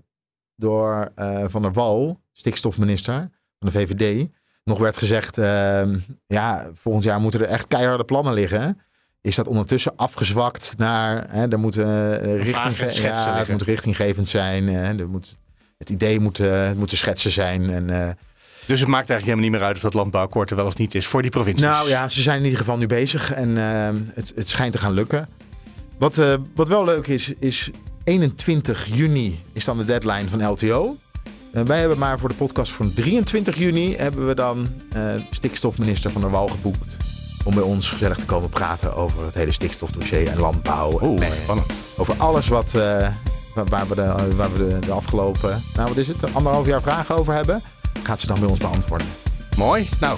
[0.55, 3.29] door eh, Van der Wal, stikstofminister
[3.59, 4.29] van de VVD,
[4.63, 8.79] nog werd gezegd, ehm, ja, volgend jaar moeten er echt keiharde plannen liggen.
[9.21, 14.67] Is dat ondertussen afgezwakt naar, hè, er moet, eh, richting, ja, het moet richtinggevend zijn.
[14.67, 15.37] er moet,
[15.77, 17.69] het idee moet, eh, het moeten schetsen zijn.
[17.69, 18.17] En,
[18.65, 20.95] Dus het maakt eigenlijk helemaal niet meer uit of dat landbouwakkoord er wel of niet
[20.95, 21.67] is voor die provincies.
[21.67, 24.79] nou ja, ze zijn in ieder geval nu bezig en ehm, het, het schijnt te
[24.79, 25.27] gaan lukken.
[25.97, 26.21] Wat,
[26.55, 27.71] wat wel leuk is, is
[28.03, 30.97] 21 juni is dan de deadline van LTO.
[31.53, 36.11] Eh, wij hebben maar voor de podcast van 23 juni hebben we dan eh, stikstofminister
[36.11, 36.95] Van der Wal geboekt.
[37.43, 40.99] Om bij ons gezellig te komen praten over het hele stikstofdossier en landbouw.
[41.01, 41.57] Oeh, en, eh,
[41.97, 43.07] over alles wat, eh,
[43.69, 47.15] waar- we, de, waar we de, de afgelopen, nou wat is het, anderhalf jaar vragen
[47.15, 47.61] over hebben.
[48.03, 49.07] Gaat ze dan bij ons beantwoorden.
[49.57, 49.89] Mooi.
[49.99, 50.17] Nou,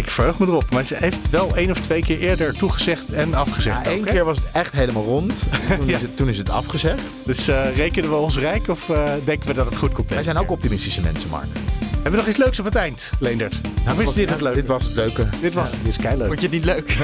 [0.00, 0.70] ik verheug me erop.
[0.70, 3.84] Maar ze heeft wel één of twee keer eerder toegezegd en afgezegd.
[3.84, 3.98] Ja, hè?
[4.00, 5.44] keer was het echt helemaal rond.
[5.78, 5.96] Toen, Ja.
[5.96, 7.00] is, het, toen is het afgezegd.
[7.24, 10.10] Dus eh, rekenen we ons rijk of eh, denken we dat het goed komt?
[10.10, 11.46] Wij zijn ook optimistische mensen, Mark.
[11.90, 13.60] Hebben we nog iets leuks op het eind, Leendert?
[13.90, 14.58] of is dit het leuke?
[14.58, 15.26] Dit was het leuke.
[15.40, 16.26] Dit was dit is keileuk.
[16.26, 16.96] Vond je het niet leuk?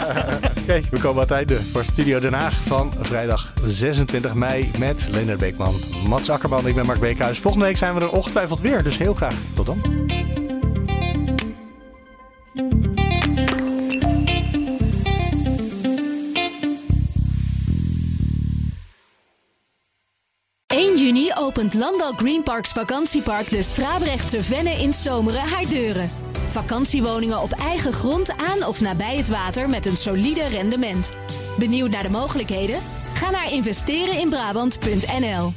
[0.62, 5.08] Oké, we komen aan het einde voor Studio Den Haag van vrijdag 26 mei met
[5.10, 5.74] Leonard Beekman,
[6.08, 6.66] Mats Akkerman.
[6.66, 7.38] Ik ben Mark Beekhuis.
[7.38, 9.34] Volgende week zijn we er ongetwijfeld weer, dus heel graag.
[9.54, 9.80] Tot dan.
[12.50, 12.56] ...1
[20.96, 26.10] juni opent Landal Green Parks vakantiepark de Strabrechtse Venne in Zomeren haar deuren.
[26.48, 31.10] Vakantiewoningen op eigen grond aan of nabij het water met een solide rendement.
[31.58, 32.80] Benieuwd naar de mogelijkheden?
[33.14, 35.52] Ga naar investereninbrabant.nl